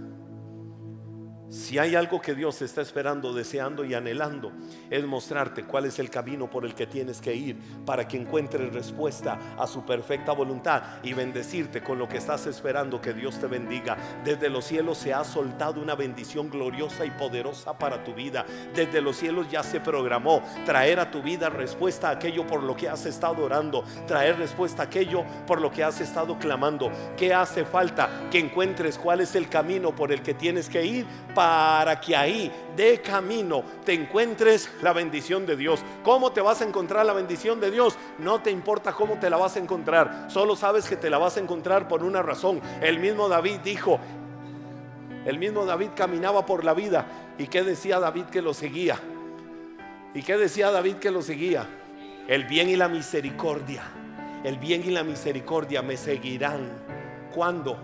Si 1.53 1.79
hay 1.79 1.97
algo 1.97 2.19
que 2.19 2.35
Dios 2.35 2.63
está 2.63 2.81
esperando, 2.81 3.35
deseando 3.35 3.85
y 3.85 3.93
anhelando, 3.93 4.53
es 4.89 5.05
mostrarte 5.05 5.65
cuál 5.65 5.85
es 5.85 5.99
el 5.99 6.09
camino 6.09 6.49
por 6.49 6.65
el 6.65 6.75
que 6.75 6.87
tienes 6.87 7.21
que 7.21 7.35
ir 7.35 7.59
para 7.85 8.09
que 8.09 8.17
encuentres 8.17 8.73
respuesta 8.73 9.39
a 9.59 9.67
su 9.67 9.85
perfecta 9.85 10.33
voluntad 10.33 10.83
y 11.03 11.13
bendecirte 11.13 11.83
con 11.83 11.99
lo 11.99 12.09
que 12.09 12.17
estás 12.17 12.47
esperando 12.47 13.03
que 13.03 13.13
Dios 13.13 13.39
te 13.39 13.49
bendiga. 13.49 13.99
Desde 14.25 14.49
los 14.49 14.65
cielos 14.65 14.97
se 14.97 15.13
ha 15.13 15.25
soltado 15.25 15.79
una 15.83 15.95
bendición 15.95 16.49
gloriosa 16.49 17.05
y 17.05 17.11
poderosa 17.11 17.77
para 17.77 18.03
tu 18.03 18.15
vida. 18.15 18.47
Desde 18.75 19.03
los 19.03 19.17
cielos 19.17 19.51
ya 19.51 19.63
se 19.63 19.79
programó 19.79 20.43
traer 20.65 21.01
a 21.01 21.11
tu 21.11 21.21
vida 21.21 21.51
respuesta 21.51 22.09
a 22.09 22.13
aquello 22.13 22.47
por 22.47 22.63
lo 22.63 22.75
que 22.75 22.89
has 22.89 23.05
estado 23.05 23.45
orando, 23.45 23.85
traer 24.07 24.39
respuesta 24.39 24.85
a 24.85 24.87
aquello 24.87 25.23
por 25.47 25.61
lo 25.61 25.71
que 25.71 25.85
has 25.85 26.01
estado 26.01 26.39
clamando. 26.39 26.91
¿Qué 27.15 27.35
hace 27.35 27.67
falta? 27.67 28.09
Que 28.31 28.39
encuentres 28.39 28.97
cuál 28.97 29.21
es 29.21 29.35
el 29.35 29.51
camino 29.51 29.95
por 29.95 30.13
el 30.13 30.23
que 30.23 30.33
tienes 30.33 30.71
que 30.71 30.87
ir 30.87 31.07
para 31.35 31.42
que 32.05 32.17
ahí 32.17 32.51
de 32.77 33.01
camino 33.01 33.63
te 33.85 33.93
encuentres 33.93 34.71
la 34.83 34.93
bendición 34.93 35.47
de 35.47 35.57
Dios. 35.57 35.81
¿Cómo 36.03 36.33
te 36.33 36.41
vas 36.41 36.61
a 36.61 36.65
encontrar 36.65 37.07
la 37.07 37.13
bendición 37.13 37.61
de 37.61 37.71
Dios? 37.71 37.97
No 38.19 38.41
te 38.41 38.51
importa 38.51 38.93
cómo 38.93 39.19
te 39.19 39.31
la 39.31 39.37
vas 39.37 39.57
a 39.57 39.59
encontrar, 39.59 40.27
solo 40.29 40.57
sabes 40.57 40.89
que 40.89 40.97
te 40.97 41.11
la 41.11 41.19
vas 41.19 41.37
a 41.37 41.41
encontrar 41.41 41.89
por 41.89 42.03
una 42.03 42.23
razón. 42.23 42.61
El 42.81 42.99
mismo 42.99 43.29
David 43.29 43.59
dijo, 43.65 43.99
el 45.25 45.39
mismo 45.39 45.65
David 45.65 45.91
caminaba 45.95 46.45
por 46.45 46.65
la 46.65 46.75
vida. 46.75 47.07
¿Y 47.39 47.47
qué 47.47 47.63
decía 47.63 48.01
David 48.01 48.25
que 48.25 48.43
lo 48.43 48.55
seguía? 48.55 48.99
¿Y 50.15 50.23
qué 50.23 50.37
decía 50.37 50.71
David 50.71 50.97
que 50.97 51.11
lo 51.11 51.23
seguía? 51.23 51.67
El 52.29 52.45
bien 52.45 52.69
y 52.69 52.77
la 52.77 52.89
misericordia. 52.89 53.83
El 54.45 54.59
bien 54.59 54.83
y 54.85 54.91
la 54.91 55.05
misericordia 55.05 55.83
me 55.83 55.97
seguirán. 55.97 56.71
¿Cuándo? 57.33 57.79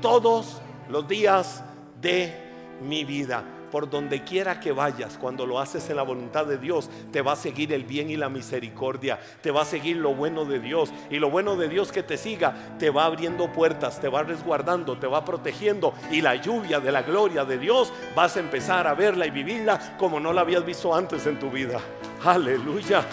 Todos 0.00 0.62
los 0.88 1.06
días 1.08 1.64
de 2.00 2.41
mi 2.82 3.04
vida. 3.04 3.44
Por 3.70 3.88
donde 3.88 4.22
quiera 4.22 4.60
que 4.60 4.70
vayas, 4.70 5.16
cuando 5.16 5.46
lo 5.46 5.58
haces 5.58 5.88
en 5.88 5.96
la 5.96 6.02
voluntad 6.02 6.44
de 6.44 6.58
Dios, 6.58 6.90
te 7.10 7.22
va 7.22 7.32
a 7.32 7.36
seguir 7.36 7.72
el 7.72 7.84
bien 7.84 8.10
y 8.10 8.18
la 8.18 8.28
misericordia, 8.28 9.18
te 9.40 9.50
va 9.50 9.62
a 9.62 9.64
seguir 9.64 9.96
lo 9.96 10.14
bueno 10.14 10.44
de 10.44 10.60
Dios. 10.60 10.92
Y 11.08 11.18
lo 11.18 11.30
bueno 11.30 11.56
de 11.56 11.68
Dios 11.68 11.90
que 11.90 12.02
te 12.02 12.18
siga, 12.18 12.54
te 12.78 12.90
va 12.90 13.06
abriendo 13.06 13.50
puertas, 13.50 13.98
te 13.98 14.08
va 14.08 14.24
resguardando, 14.24 14.98
te 14.98 15.06
va 15.06 15.24
protegiendo. 15.24 15.94
Y 16.10 16.20
la 16.20 16.34
lluvia 16.34 16.80
de 16.80 16.92
la 16.92 17.00
gloria 17.00 17.46
de 17.46 17.56
Dios 17.56 17.90
vas 18.14 18.36
a 18.36 18.40
empezar 18.40 18.86
a 18.86 18.92
verla 18.92 19.26
y 19.26 19.30
vivirla 19.30 19.96
como 19.96 20.20
no 20.20 20.34
la 20.34 20.42
habías 20.42 20.66
visto 20.66 20.94
antes 20.94 21.26
en 21.26 21.38
tu 21.38 21.50
vida. 21.50 21.80
Aleluya. 22.22 23.06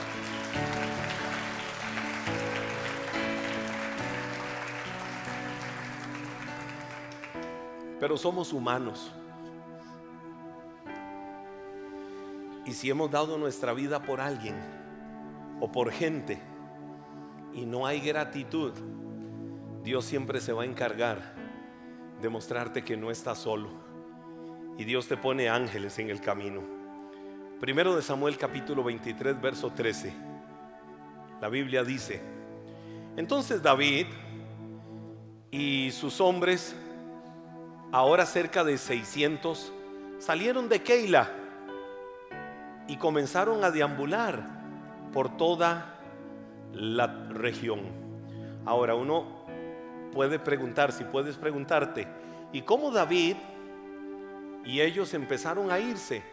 Pero 8.00 8.18
somos 8.18 8.54
humanos. 8.54 9.12
Y 12.70 12.74
si 12.74 12.88
hemos 12.92 13.10
dado 13.10 13.40
nuestra 13.40 13.74
vida 13.74 14.04
por 14.04 14.22
alguien 14.22 14.56
o 15.60 15.72
por 15.72 15.92
gente 15.92 16.38
y 17.52 17.66
no 17.66 17.88
hay 17.88 18.00
gratitud, 18.00 18.74
Dios 19.84 20.06
siempre 20.06 20.40
se 20.40 20.54
va 20.54 20.62
a 20.62 20.66
encargar 20.66 21.34
de 22.22 22.30
mostrarte 22.30 22.84
que 22.84 22.96
no 22.96 23.10
estás 23.10 23.40
solo. 23.40 23.70
Y 24.78 24.84
Dios 24.84 25.08
te 25.08 25.18
pone 25.18 25.50
ángeles 25.50 25.98
en 25.98 26.12
el 26.12 26.22
camino. 26.22 26.62
Primero 27.60 27.96
de 27.96 28.04
Samuel 28.04 28.38
capítulo 28.38 28.84
23, 28.84 29.42
verso 29.42 29.72
13. 29.72 30.14
La 31.42 31.50
Biblia 31.50 31.84
dice, 31.84 32.22
entonces 33.18 33.64
David 33.64 34.06
y 35.50 35.90
sus 35.90 36.22
hombres, 36.22 36.76
ahora 37.92 38.28
cerca 38.28 38.64
de 38.64 38.78
600, 38.78 39.74
salieron 40.20 40.70
de 40.70 40.84
Keila 40.84 41.39
y 42.90 42.98
comenzaron 42.98 43.64
a 43.64 43.70
deambular 43.70 44.44
por 45.14 45.38
toda 45.38 45.96
la 46.74 47.08
región. 47.30 47.82
Ahora 48.66 48.96
uno 48.96 49.46
puede 50.12 50.40
preguntar, 50.40 50.92
si 50.92 51.04
puedes 51.04 51.38
preguntarte, 51.38 52.08
¿y 52.52 52.64
cómo 52.64 52.90
David 52.92 53.36
y 54.66 54.82
ellos 54.82 55.14
empezaron 55.14 55.72
a 55.72 55.80
irse? 55.80 56.24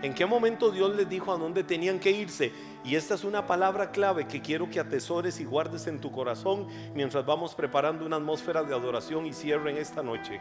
¿En 0.00 0.14
qué 0.14 0.24
momento 0.24 0.70
Dios 0.70 0.96
les 0.96 1.08
dijo 1.08 1.30
a 1.30 1.36
dónde 1.36 1.62
tenían 1.62 1.98
que 1.98 2.10
irse? 2.10 2.52
Y 2.84 2.94
esta 2.94 3.14
es 3.14 3.24
una 3.24 3.46
palabra 3.46 3.90
clave 3.90 4.26
que 4.26 4.40
quiero 4.40 4.70
que 4.70 4.80
atesores 4.80 5.40
y 5.40 5.44
guardes 5.44 5.86
en 5.88 6.00
tu 6.00 6.10
corazón 6.10 6.68
mientras 6.94 7.26
vamos 7.26 7.54
preparando 7.54 8.06
una 8.06 8.16
atmósfera 8.16 8.62
de 8.62 8.74
adoración 8.74 9.26
y 9.26 9.34
cierren 9.34 9.76
esta 9.76 10.02
noche. 10.02 10.40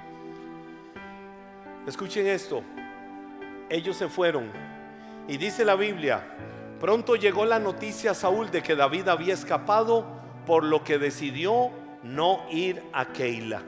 Escuchen 1.86 2.28
esto. 2.28 2.62
Ellos 3.70 3.98
se 3.98 4.08
fueron 4.08 4.77
y 5.28 5.38
dice 5.38 5.66
la 5.66 5.76
Biblia, 5.76 6.24
pronto 6.80 7.16
llegó 7.16 7.46
la 7.46 7.60
noticia 7.60 8.12
a 8.12 8.16
Saúl 8.16 8.50
de 8.52 8.64
que 8.64 8.76
David 8.76 9.10
había 9.10 9.34
escapado, 9.34 10.06
por 10.46 10.64
lo 10.64 10.84
que 10.84 10.98
decidió 10.98 11.70
no 12.04 12.42
ir 12.50 12.82
a 12.94 13.08
Keila. 13.08 13.62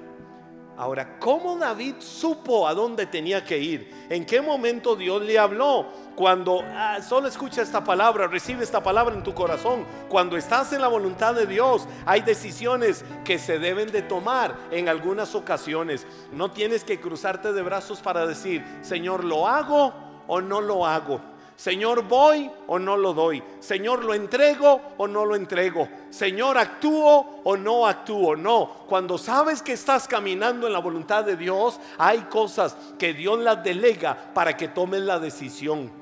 Ahora, 0.80 1.19
¿cómo 1.19 1.58
David 1.58 1.95
supo 2.00 2.65
a 2.65 2.74
dónde 2.74 3.06
tenía 3.06 3.43
que 3.43 3.58
ir? 3.58 4.08
¿En 4.10 4.26
qué 4.26 4.41
momento 4.41 4.95
Dios 4.95 5.22
le 5.22 5.38
habló? 5.38 5.88
Cuando 6.15 6.63
ah, 6.63 7.00
solo 7.02 7.28
escucha 7.28 7.62
esta 7.62 7.84
palabra, 7.84 8.28
recibe 8.28 8.63
esta 8.63 8.82
palabra 8.82 9.13
en 9.13 9.22
tu 9.22 9.34
corazón. 9.34 9.86
Cuando 10.08 10.38
estás 10.38 10.72
en 10.72 10.80
la 10.80 10.88
voluntad 10.88 11.36
de 11.36 11.45
Dios, 11.45 11.86
hay 12.06 12.22
decisiones 12.22 13.04
que 13.26 13.39
se 13.39 13.60
deben 13.60 13.91
de 13.91 14.04
tomar 14.04 14.56
en 14.72 14.88
algunas 14.88 15.36
ocasiones. 15.36 16.08
No 16.32 16.52
tienes 16.52 16.86
que 16.86 17.02
cruzarte 17.02 17.52
de 17.52 17.62
brazos 17.62 18.00
para 18.00 18.26
decir, 18.26 18.63
Señor, 18.82 19.26
¿lo 19.26 19.50
hago 19.50 19.93
o 20.28 20.39
no 20.39 20.62
lo 20.62 20.86
hago? 20.88 21.19
Señor, 21.60 22.04
voy 22.04 22.50
o 22.67 22.80
no 22.80 22.95
lo 22.95 23.13
doy. 23.13 23.43
Señor, 23.60 24.06
lo 24.06 24.13
entrego 24.13 24.80
o 24.95 25.10
no 25.10 25.26
lo 25.26 25.36
entrego. 25.36 25.89
Señor, 26.10 26.58
actúo 26.58 27.41
o 27.43 27.58
no 27.58 27.86
actúo. 27.86 28.38
No, 28.38 28.86
cuando 28.88 29.17
sabes 29.17 29.62
que 29.62 29.74
estás 29.74 30.08
caminando 30.08 30.67
en 30.67 30.72
la 30.72 30.80
voluntad 30.80 31.26
de 31.26 31.36
Dios, 31.36 31.78
hay 31.98 32.19
cosas 32.30 32.78
que 32.98 33.13
Dios 33.13 33.39
las 33.39 33.62
delega 33.62 34.32
para 34.34 34.56
que 34.56 34.69
tomes 34.69 35.02
la 35.02 35.19
decisión 35.19 35.98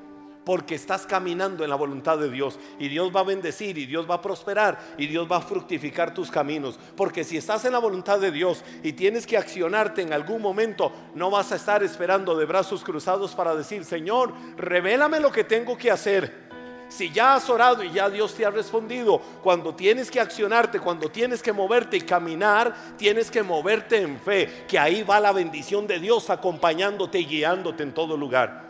porque 0.48 0.76
estás 0.76 1.04
caminando 1.04 1.62
en 1.62 1.68
la 1.68 1.76
voluntad 1.76 2.16
de 2.16 2.30
Dios 2.30 2.58
y 2.78 2.88
Dios 2.88 3.14
va 3.14 3.20
a 3.20 3.24
bendecir 3.24 3.76
y 3.76 3.84
Dios 3.84 4.08
va 4.08 4.14
a 4.14 4.22
prosperar 4.22 4.78
y 4.96 5.06
Dios 5.06 5.30
va 5.30 5.36
a 5.36 5.40
fructificar 5.42 6.14
tus 6.14 6.30
caminos. 6.30 6.78
Porque 6.96 7.22
si 7.22 7.36
estás 7.36 7.66
en 7.66 7.72
la 7.72 7.78
voluntad 7.78 8.18
de 8.18 8.30
Dios 8.30 8.64
y 8.82 8.94
tienes 8.94 9.26
que 9.26 9.36
accionarte 9.36 10.00
en 10.00 10.14
algún 10.14 10.40
momento, 10.40 10.90
no 11.14 11.30
vas 11.30 11.52
a 11.52 11.56
estar 11.56 11.82
esperando 11.82 12.34
de 12.34 12.46
brazos 12.46 12.82
cruzados 12.82 13.34
para 13.34 13.54
decir, 13.54 13.84
Señor, 13.84 14.32
revélame 14.56 15.20
lo 15.20 15.30
que 15.30 15.44
tengo 15.44 15.76
que 15.76 15.90
hacer. 15.90 16.48
Si 16.88 17.12
ya 17.12 17.34
has 17.34 17.50
orado 17.50 17.84
y 17.84 17.92
ya 17.92 18.08
Dios 18.08 18.34
te 18.34 18.46
ha 18.46 18.50
respondido, 18.50 19.20
cuando 19.42 19.74
tienes 19.74 20.10
que 20.10 20.18
accionarte, 20.18 20.80
cuando 20.80 21.10
tienes 21.10 21.42
que 21.42 21.52
moverte 21.52 21.98
y 21.98 22.00
caminar, 22.00 22.74
tienes 22.96 23.30
que 23.30 23.42
moverte 23.42 24.00
en 24.00 24.18
fe, 24.18 24.64
que 24.66 24.78
ahí 24.78 25.02
va 25.02 25.20
la 25.20 25.32
bendición 25.32 25.86
de 25.86 25.98
Dios 25.98 26.30
acompañándote 26.30 27.20
y 27.20 27.26
guiándote 27.26 27.82
en 27.82 27.92
todo 27.92 28.16
lugar. 28.16 28.67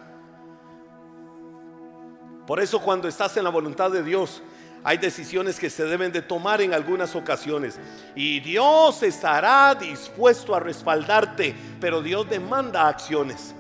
Por 2.49 2.61
eso 2.61 2.81
cuando 2.81 3.09
estás 3.09 3.37
en 3.37 3.45
la 3.45 3.51
voluntad 3.51 3.91
de 3.91 4.03
Dios, 4.03 4.41
hay 4.83 4.97
decisiones 4.97 5.61
que 5.61 5.69
se 5.69 5.85
deben 5.85 6.11
de 6.11 6.23
tomar 6.23 6.63
en 6.63 6.73
algunas 6.73 7.15
ocasiones. 7.15 7.79
Y 8.15 8.41
Dios 8.41 9.03
estará 9.03 9.75
dispuesto 9.75 10.55
a 10.55 10.59
respaldarte, 10.59 11.55
pero 11.79 12.01
Dios 12.01 12.27
demanda 12.27 12.89
acciones. 12.89 13.55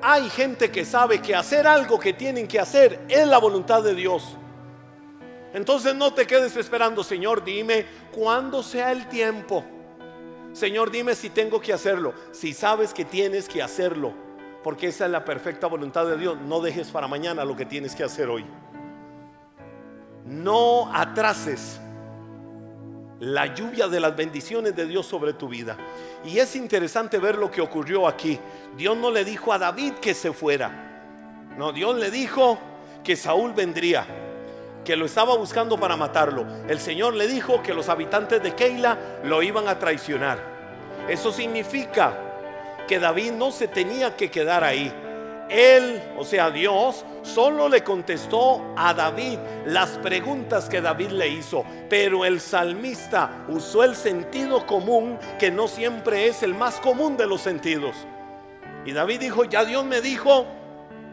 Hay 0.00 0.30
gente 0.30 0.70
que 0.70 0.86
sabe 0.86 1.20
que 1.20 1.34
hacer 1.34 1.66
algo 1.66 2.00
que 2.00 2.14
tienen 2.14 2.48
que 2.48 2.58
hacer 2.58 3.04
es 3.06 3.28
la 3.28 3.36
voluntad 3.36 3.82
de 3.82 3.94
Dios. 3.94 4.34
Entonces 5.52 5.94
no 5.94 6.14
te 6.14 6.26
quedes 6.26 6.56
esperando, 6.56 7.04
Señor, 7.04 7.44
dime 7.44 7.84
cuándo 8.12 8.62
sea 8.62 8.92
el 8.92 9.10
tiempo. 9.10 9.62
Señor, 10.54 10.90
dime 10.90 11.14
si 11.14 11.28
tengo 11.28 11.60
que 11.60 11.74
hacerlo. 11.74 12.14
Si 12.32 12.54
sabes 12.54 12.94
que 12.94 13.04
tienes 13.04 13.46
que 13.46 13.62
hacerlo, 13.62 14.24
porque 14.66 14.88
esa 14.88 15.04
es 15.04 15.12
la 15.12 15.24
perfecta 15.24 15.68
voluntad 15.68 16.06
de 16.06 16.16
Dios, 16.16 16.36
no 16.40 16.60
dejes 16.60 16.88
para 16.88 17.06
mañana 17.06 17.44
lo 17.44 17.54
que 17.54 17.64
tienes 17.64 17.94
que 17.94 18.02
hacer 18.02 18.28
hoy. 18.28 18.44
No 20.24 20.92
atrases 20.92 21.80
la 23.20 23.54
lluvia 23.54 23.86
de 23.86 24.00
las 24.00 24.16
bendiciones 24.16 24.74
de 24.74 24.86
Dios 24.86 25.06
sobre 25.06 25.34
tu 25.34 25.46
vida. 25.46 25.76
Y 26.24 26.40
es 26.40 26.56
interesante 26.56 27.18
ver 27.18 27.36
lo 27.38 27.48
que 27.48 27.60
ocurrió 27.60 28.08
aquí. 28.08 28.40
Dios 28.76 28.96
no 28.96 29.12
le 29.12 29.24
dijo 29.24 29.52
a 29.52 29.58
David 29.58 29.92
que 30.02 30.14
se 30.14 30.32
fuera. 30.32 30.72
No, 31.56 31.70
Dios 31.70 31.94
le 31.94 32.10
dijo 32.10 32.58
que 33.04 33.14
Saúl 33.14 33.52
vendría, 33.52 34.04
que 34.84 34.96
lo 34.96 35.06
estaba 35.06 35.36
buscando 35.36 35.78
para 35.78 35.96
matarlo. 35.96 36.44
El 36.66 36.80
Señor 36.80 37.14
le 37.14 37.28
dijo 37.28 37.62
que 37.62 37.72
los 37.72 37.88
habitantes 37.88 38.42
de 38.42 38.56
Keila 38.56 38.98
lo 39.22 39.44
iban 39.44 39.68
a 39.68 39.78
traicionar. 39.78 40.40
Eso 41.08 41.30
significa 41.30 42.25
que 42.86 42.98
David 42.98 43.32
no 43.32 43.50
se 43.50 43.68
tenía 43.68 44.16
que 44.16 44.30
quedar 44.30 44.64
ahí. 44.64 44.92
Él, 45.48 46.02
o 46.18 46.24
sea, 46.24 46.50
Dios, 46.50 47.04
solo 47.22 47.68
le 47.68 47.84
contestó 47.84 48.74
a 48.76 48.92
David 48.92 49.38
las 49.66 49.90
preguntas 49.98 50.68
que 50.68 50.80
David 50.80 51.10
le 51.10 51.28
hizo. 51.28 51.64
Pero 51.88 52.24
el 52.24 52.40
salmista 52.40 53.44
usó 53.48 53.84
el 53.84 53.94
sentido 53.94 54.66
común, 54.66 55.18
que 55.38 55.50
no 55.50 55.68
siempre 55.68 56.26
es 56.26 56.42
el 56.42 56.54
más 56.54 56.76
común 56.80 57.16
de 57.16 57.26
los 57.26 57.40
sentidos. 57.40 57.94
Y 58.84 58.92
David 58.92 59.20
dijo, 59.20 59.44
ya 59.44 59.64
Dios 59.64 59.84
me 59.84 60.00
dijo 60.00 60.46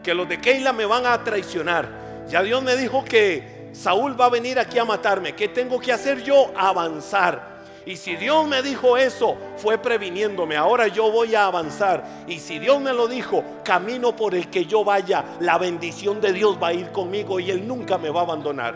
que 0.02 0.14
los 0.14 0.28
de 0.28 0.40
Keila 0.40 0.72
me 0.72 0.84
van 0.84 1.06
a 1.06 1.22
traicionar. 1.22 1.88
Ya 2.28 2.42
Dios 2.42 2.62
me 2.62 2.76
dijo 2.76 3.04
que 3.04 3.70
Saúl 3.72 4.18
va 4.20 4.26
a 4.26 4.30
venir 4.30 4.58
aquí 4.58 4.78
a 4.78 4.84
matarme. 4.84 5.34
¿Qué 5.34 5.48
tengo 5.48 5.78
que 5.78 5.92
hacer 5.92 6.22
yo? 6.22 6.52
Avanzar. 6.56 7.53
Y 7.86 7.96
si 7.96 8.16
Dios 8.16 8.46
me 8.46 8.62
dijo 8.62 8.96
eso, 8.96 9.36
fue 9.56 9.76
previniéndome. 9.76 10.56
Ahora 10.56 10.88
yo 10.88 11.10
voy 11.10 11.34
a 11.34 11.46
avanzar. 11.46 12.24
Y 12.26 12.38
si 12.38 12.58
Dios 12.58 12.80
me 12.80 12.92
lo 12.92 13.08
dijo, 13.08 13.44
camino 13.62 14.16
por 14.16 14.34
el 14.34 14.48
que 14.48 14.64
yo 14.64 14.84
vaya, 14.84 15.24
la 15.40 15.58
bendición 15.58 16.20
de 16.20 16.32
Dios 16.32 16.58
va 16.62 16.68
a 16.68 16.72
ir 16.72 16.90
conmigo 16.92 17.38
y 17.40 17.50
Él 17.50 17.66
nunca 17.68 17.98
me 17.98 18.08
va 18.08 18.20
a 18.20 18.24
abandonar. 18.24 18.74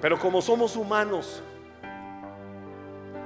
Pero 0.00 0.18
como 0.18 0.42
somos 0.42 0.76
humanos, 0.76 1.42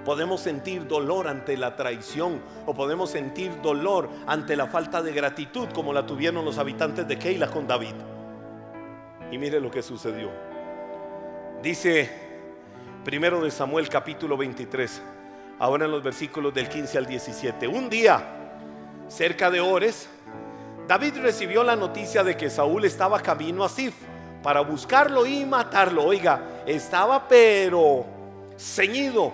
podemos 0.04 0.40
sentir 0.40 0.86
dolor 0.86 1.26
ante 1.26 1.56
la 1.56 1.74
traición 1.74 2.40
o 2.64 2.74
podemos 2.74 3.10
sentir 3.10 3.60
dolor 3.60 4.08
ante 4.26 4.56
la 4.56 4.68
falta 4.68 5.02
de 5.02 5.12
gratitud 5.12 5.68
como 5.74 5.92
la 5.92 6.06
tuvieron 6.06 6.44
los 6.44 6.58
habitantes 6.58 7.08
de 7.08 7.18
Keila 7.18 7.48
con 7.48 7.66
David. 7.66 7.94
Y 9.32 9.38
mire 9.38 9.60
lo 9.60 9.70
que 9.70 9.82
sucedió. 9.82 10.30
Dice 11.62 12.21
Primero 13.04 13.42
de 13.42 13.50
Samuel 13.50 13.88
capítulo 13.88 14.36
23, 14.36 15.02
ahora 15.58 15.86
en 15.86 15.90
los 15.90 16.04
versículos 16.04 16.54
del 16.54 16.68
15 16.68 16.98
al 16.98 17.06
17. 17.06 17.66
Un 17.66 17.90
día, 17.90 18.22
cerca 19.08 19.50
de 19.50 19.60
Ores, 19.60 20.08
David 20.86 21.14
recibió 21.20 21.64
la 21.64 21.74
noticia 21.74 22.22
de 22.22 22.36
que 22.36 22.48
Saúl 22.48 22.84
estaba 22.84 23.20
camino 23.20 23.64
a 23.64 23.68
Sif 23.68 23.94
para 24.40 24.60
buscarlo 24.60 25.26
y 25.26 25.44
matarlo. 25.44 26.04
Oiga, 26.04 26.62
estaba 26.64 27.26
pero 27.26 28.06
ceñido. 28.56 29.32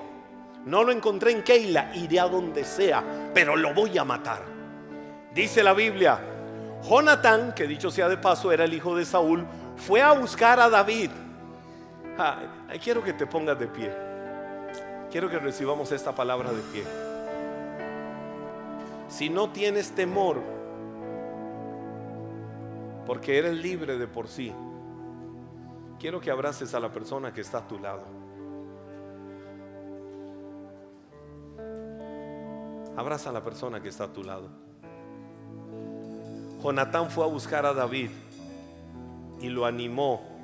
No 0.64 0.82
lo 0.82 0.90
encontré 0.90 1.32
en 1.32 1.42
Keila, 1.42 1.94
iré 1.94 2.20
a 2.20 2.26
donde 2.26 2.64
sea, 2.64 3.04
pero 3.34 3.54
lo 3.54 3.74
voy 3.74 3.98
a 3.98 4.04
matar. 4.04 4.44
Dice 5.34 5.62
la 5.62 5.74
Biblia, 5.74 6.18
Jonatán, 6.88 7.52
que 7.54 7.66
dicho 7.66 7.90
sea 7.90 8.08
de 8.08 8.16
paso 8.16 8.50
era 8.50 8.64
el 8.64 8.72
hijo 8.72 8.96
de 8.96 9.04
Saúl, 9.04 9.46
fue 9.76 10.00
a 10.00 10.12
buscar 10.12 10.58
a 10.58 10.70
David 10.70 11.10
quiero 12.82 13.02
que 13.02 13.12
te 13.12 13.26
pongas 13.26 13.58
de 13.58 13.66
pie. 13.66 13.92
Quiero 15.10 15.30
que 15.30 15.38
recibamos 15.38 15.90
esta 15.92 16.14
palabra 16.14 16.52
de 16.52 16.62
pie. 16.62 16.84
Si 19.08 19.30
no 19.30 19.50
tienes 19.50 19.92
temor, 19.92 20.42
porque 23.06 23.38
eres 23.38 23.54
libre 23.54 23.96
de 23.96 24.06
por 24.06 24.28
sí, 24.28 24.52
quiero 25.98 26.20
que 26.20 26.30
abraces 26.30 26.74
a 26.74 26.80
la 26.80 26.92
persona 26.92 27.32
que 27.32 27.40
está 27.40 27.58
a 27.58 27.66
tu 27.66 27.78
lado. 27.78 28.04
Abraza 32.96 33.30
a 33.30 33.32
la 33.32 33.42
persona 33.42 33.80
que 33.80 33.88
está 33.88 34.04
a 34.04 34.12
tu 34.12 34.24
lado. 34.24 34.50
Jonatán 36.62 37.08
fue 37.10 37.24
a 37.24 37.28
buscar 37.28 37.64
a 37.64 37.72
David 37.72 38.10
y 39.40 39.48
lo 39.48 39.64
animó 39.64 40.37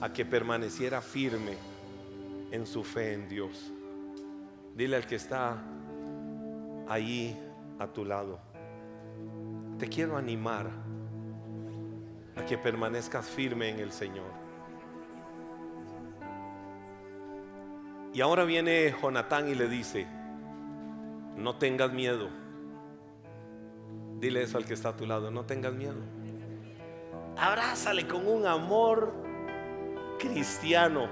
a 0.00 0.12
que 0.12 0.24
permaneciera 0.24 1.00
firme 1.00 1.56
en 2.50 2.66
su 2.66 2.84
fe 2.84 3.14
en 3.14 3.28
Dios. 3.28 3.72
Dile 4.74 4.96
al 4.96 5.06
que 5.06 5.16
está 5.16 5.56
ahí 6.88 7.36
a 7.78 7.86
tu 7.88 8.04
lado, 8.04 8.38
te 9.78 9.88
quiero 9.88 10.16
animar 10.16 10.68
a 12.36 12.44
que 12.44 12.56
permanezcas 12.56 13.26
firme 13.26 13.70
en 13.70 13.80
el 13.80 13.92
Señor. 13.92 14.30
Y 18.14 18.20
ahora 18.20 18.44
viene 18.44 18.94
Jonatán 19.00 19.48
y 19.48 19.54
le 19.54 19.68
dice, 19.68 20.06
no 21.36 21.56
tengas 21.56 21.92
miedo. 21.92 22.28
Dile 24.18 24.42
eso 24.42 24.58
al 24.58 24.64
que 24.64 24.74
está 24.74 24.90
a 24.90 24.96
tu 24.96 25.06
lado, 25.06 25.30
no 25.30 25.44
tengas 25.44 25.72
miedo. 25.74 26.00
Abrázale 27.36 28.08
con 28.08 28.26
un 28.26 28.46
amor 28.46 29.27
cristiano. 30.18 31.08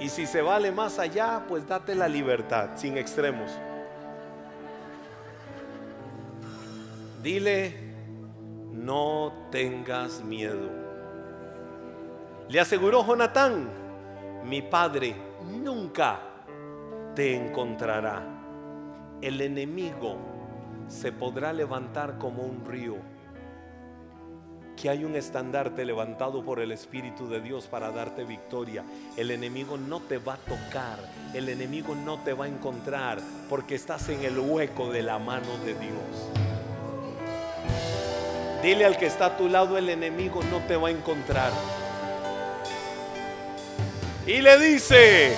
Y 0.00 0.08
si 0.08 0.26
se 0.26 0.42
vale 0.42 0.72
más 0.72 0.98
allá, 0.98 1.44
pues 1.48 1.66
date 1.66 1.94
la 1.94 2.08
libertad, 2.08 2.70
sin 2.76 2.96
extremos. 2.96 3.50
Dile, 7.22 7.74
no 8.72 9.32
tengas 9.50 10.22
miedo. 10.22 10.68
Le 12.48 12.58
aseguró 12.58 13.06
Jonatán, 13.06 13.68
mi 14.44 14.62
padre 14.62 15.14
nunca 15.62 16.20
te 17.14 17.36
encontrará. 17.36 18.22
El 19.20 19.40
enemigo 19.40 20.16
se 20.88 21.12
podrá 21.12 21.52
levantar 21.52 22.18
como 22.18 22.42
un 22.42 22.64
río 22.64 22.96
que 24.80 24.88
hay 24.88 25.04
un 25.04 25.14
estandarte 25.14 25.84
levantado 25.84 26.42
por 26.42 26.58
el 26.58 26.72
Espíritu 26.72 27.28
de 27.28 27.40
Dios 27.40 27.66
para 27.66 27.90
darte 27.90 28.24
victoria. 28.24 28.82
El 29.16 29.30
enemigo 29.30 29.76
no 29.76 30.00
te 30.00 30.16
va 30.16 30.34
a 30.34 30.36
tocar, 30.38 30.98
el 31.34 31.50
enemigo 31.50 31.94
no 31.94 32.18
te 32.20 32.32
va 32.32 32.46
a 32.46 32.48
encontrar 32.48 33.18
porque 33.50 33.74
estás 33.74 34.08
en 34.08 34.24
el 34.24 34.38
hueco 34.38 34.90
de 34.90 35.02
la 35.02 35.18
mano 35.18 35.58
de 35.64 35.74
Dios. 35.74 36.30
Dile 38.62 38.86
al 38.86 38.96
que 38.96 39.06
está 39.06 39.26
a 39.26 39.36
tu 39.36 39.48
lado, 39.48 39.76
el 39.76 39.90
enemigo 39.90 40.42
no 40.50 40.60
te 40.60 40.76
va 40.76 40.88
a 40.88 40.90
encontrar. 40.92 41.52
Y 44.26 44.40
le 44.40 44.58
dice, 44.58 45.36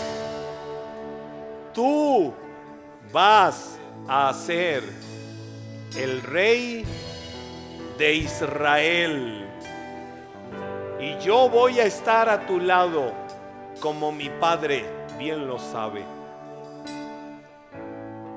tú 1.75 2.33
vas 3.13 3.77
a 4.09 4.33
ser 4.35 4.85
el 5.97 6.23
rey 6.23 6.85
de 8.03 8.15
Israel. 8.15 9.47
Y 10.99 11.17
yo 11.19 11.49
voy 11.49 11.79
a 11.79 11.85
estar 11.85 12.29
a 12.29 12.45
tu 12.47 12.59
lado 12.59 13.13
como 13.79 14.11
mi 14.11 14.29
Padre 14.29 14.85
bien 15.21 15.47
lo 15.47 15.57
sabe. 15.61 16.03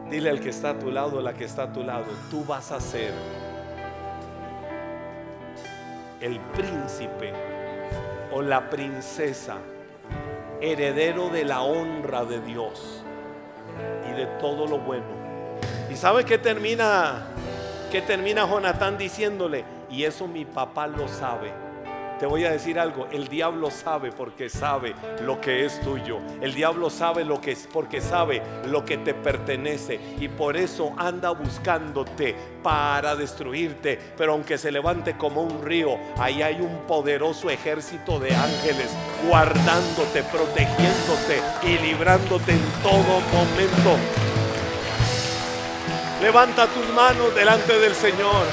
Dile 0.07 0.29
al 0.29 0.39
que 0.39 0.49
está 0.49 0.69
a 0.69 0.77
tu 0.77 0.91
lado, 0.91 1.19
la 1.19 1.33
que 1.33 1.45
está 1.45 1.63
a 1.63 1.73
tu 1.73 1.81
lado, 1.81 2.05
tú 2.29 2.45
vas 2.45 2.71
a 2.71 2.79
ser 2.79 3.11
el 6.21 6.39
príncipe 6.39 7.33
o 8.33 8.43
la 8.43 8.69
princesa, 8.69 9.57
heredero 10.61 11.29
de 11.29 11.43
la 11.43 11.63
honra 11.63 12.23
de 12.23 12.39
Dios 12.39 13.03
y 14.07 14.13
de 14.13 14.27
todo 14.39 14.67
lo 14.67 14.77
bueno. 14.77 15.07
¿Y 15.89 15.95
sabe 15.95 16.23
que 16.23 16.37
termina 16.37 17.34
que 17.95 18.01
termina 18.01 18.45
Jonatán 18.45 18.97
diciéndole, 18.97 19.63
y 19.89 20.03
eso 20.03 20.27
mi 20.27 20.43
papá 20.43 20.85
lo 20.85 21.07
sabe. 21.07 21.53
Te 22.19 22.25
voy 22.25 22.43
a 22.43 22.51
decir 22.51 22.77
algo, 22.77 23.07
el 23.09 23.29
diablo 23.29 23.71
sabe 23.71 24.11
porque 24.11 24.49
sabe 24.49 24.93
lo 25.21 25.39
que 25.39 25.65
es 25.65 25.79
tuyo. 25.79 26.19
El 26.41 26.53
diablo 26.53 26.89
sabe 26.89 27.23
lo 27.23 27.39
que 27.39 27.53
es 27.53 27.69
porque 27.71 28.01
sabe 28.01 28.41
lo 28.67 28.83
que 28.83 28.97
te 28.97 29.13
pertenece 29.13 29.97
y 30.19 30.27
por 30.27 30.57
eso 30.57 30.91
anda 30.97 31.29
buscándote 31.29 32.35
para 32.61 33.15
destruirte. 33.15 33.97
Pero 34.17 34.33
aunque 34.33 34.57
se 34.57 34.73
levante 34.73 35.15
como 35.15 35.41
un 35.43 35.63
río, 35.63 35.97
ahí 36.17 36.41
hay 36.41 36.59
un 36.59 36.79
poderoso 36.87 37.49
ejército 37.49 38.19
de 38.19 38.35
ángeles 38.35 38.93
guardándote, 39.25 40.21
protegiéndote 40.23 41.41
y 41.63 41.77
librándote 41.77 42.51
en 42.51 42.83
todo 42.83 43.21
momento. 43.31 44.24
Levanta 46.21 46.65
tus 46.67 46.87
manos 46.93 47.35
delante 47.35 47.77
del 47.77 47.93
Señor. 47.93 48.45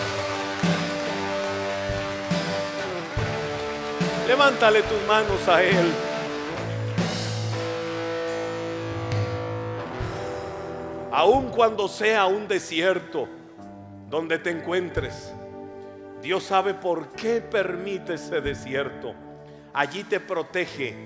Levántale 4.27 4.83
tus 4.83 5.01
manos 5.07 5.49
a 5.49 5.63
Él. 5.63 5.93
Aun 11.13 11.51
cuando 11.51 11.87
sea 11.87 12.27
un 12.27 12.49
desierto 12.49 13.29
donde 14.11 14.39
te 14.41 14.51
encuentres, 14.51 15.33
Dios 16.21 16.43
sabe 16.43 16.75
por 16.75 17.11
qué 17.11 17.41
permite 17.41 18.15
ese 18.15 18.41
desierto. 18.41 19.15
Allí 19.73 20.03
te 20.03 20.19
protege. 20.19 20.97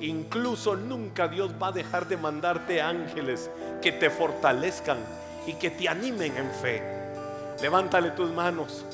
Incluso 0.00 0.76
nunca 0.76 1.26
Dios 1.26 1.54
va 1.60 1.68
a 1.68 1.72
dejar 1.72 2.06
de 2.06 2.18
mandarte 2.18 2.82
ángeles 2.82 3.50
que 3.80 3.92
te 3.92 4.10
fortalezcan 4.10 4.98
y 5.46 5.54
que 5.54 5.70
te 5.70 5.88
animen 5.88 6.36
en 6.36 6.50
fe. 6.50 6.82
Levántale 7.60 8.10
tus 8.10 8.30
manos. 8.30 8.84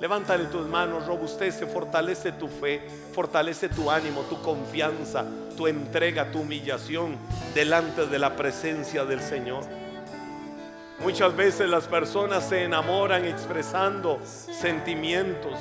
Levántale 0.00 0.44
tus 0.44 0.66
manos, 0.68 1.06
robustece, 1.06 1.66
fortalece 1.66 2.30
tu 2.30 2.46
fe, 2.46 2.86
fortalece 3.12 3.68
tu 3.68 3.90
ánimo, 3.90 4.22
tu 4.22 4.40
confianza, 4.42 5.24
tu 5.56 5.66
entrega, 5.66 6.30
tu 6.30 6.40
humillación 6.40 7.16
delante 7.52 8.06
de 8.06 8.18
la 8.20 8.36
presencia 8.36 9.04
del 9.04 9.20
Señor. 9.20 9.64
Muchas 11.00 11.34
veces 11.36 11.68
las 11.68 11.88
personas 11.88 12.48
se 12.48 12.62
enamoran 12.62 13.24
expresando 13.24 14.20
sentimientos. 14.24 15.58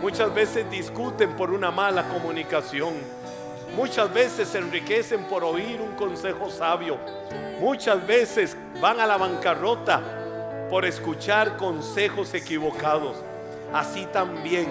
Muchas 0.00 0.32
veces 0.32 0.70
discuten 0.70 1.34
por 1.34 1.50
una 1.50 1.72
mala 1.72 2.08
comunicación. 2.08 2.94
Muchas 3.76 4.12
veces 4.12 4.48
se 4.48 4.58
enriquecen 4.58 5.24
por 5.24 5.44
oír 5.44 5.80
un 5.80 5.94
consejo 5.94 6.50
sabio. 6.50 6.98
Muchas 7.60 8.04
veces 8.06 8.56
van 8.80 8.98
a 8.98 9.06
la 9.06 9.16
bancarrota 9.16 10.02
por 10.68 10.84
escuchar 10.84 11.56
consejos 11.56 12.34
equivocados 12.34 13.16
así 13.72 14.06
también 14.06 14.68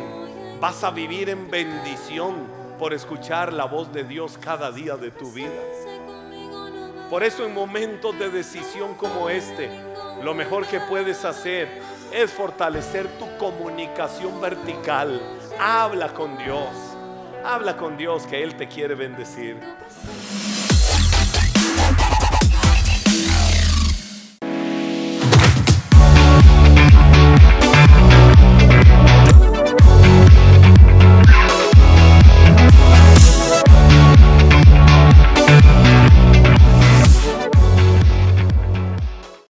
vas 0.60 0.84
a 0.84 0.92
vivir 0.92 1.30
en 1.30 1.50
bendición 1.50 2.36
por 2.80 2.94
escuchar 2.94 3.54
la 3.54 3.66
voz 3.66 3.92
de 3.94 4.04
Dios 4.04 4.38
cada 4.40 4.72
día 4.72 4.96
de 4.96 5.12
tu 5.12 5.32
vida. 5.32 5.62
Por 7.10 7.24
eso 7.24 7.46
en 7.46 7.54
momentos 7.54 8.18
de 8.18 8.30
decisión 8.30 8.96
como 8.96 9.30
este, 9.30 9.70
lo 10.24 10.34
mejor 10.34 10.66
que 10.66 10.80
puedes 10.80 11.24
hacer 11.24 11.70
es 12.12 12.32
fortalecer 12.32 13.08
tu 13.20 13.38
comunicación 13.38 14.42
vertical. 14.42 15.22
Habla 15.60 16.14
con 16.14 16.38
Dios. 16.38 16.95
Habla 17.48 17.78
con 17.78 17.96
Dios 17.96 18.26
que 18.26 18.42
Él 18.42 18.56
te 18.56 18.68
quiere 18.68 18.96
bendecir. 18.96 19.60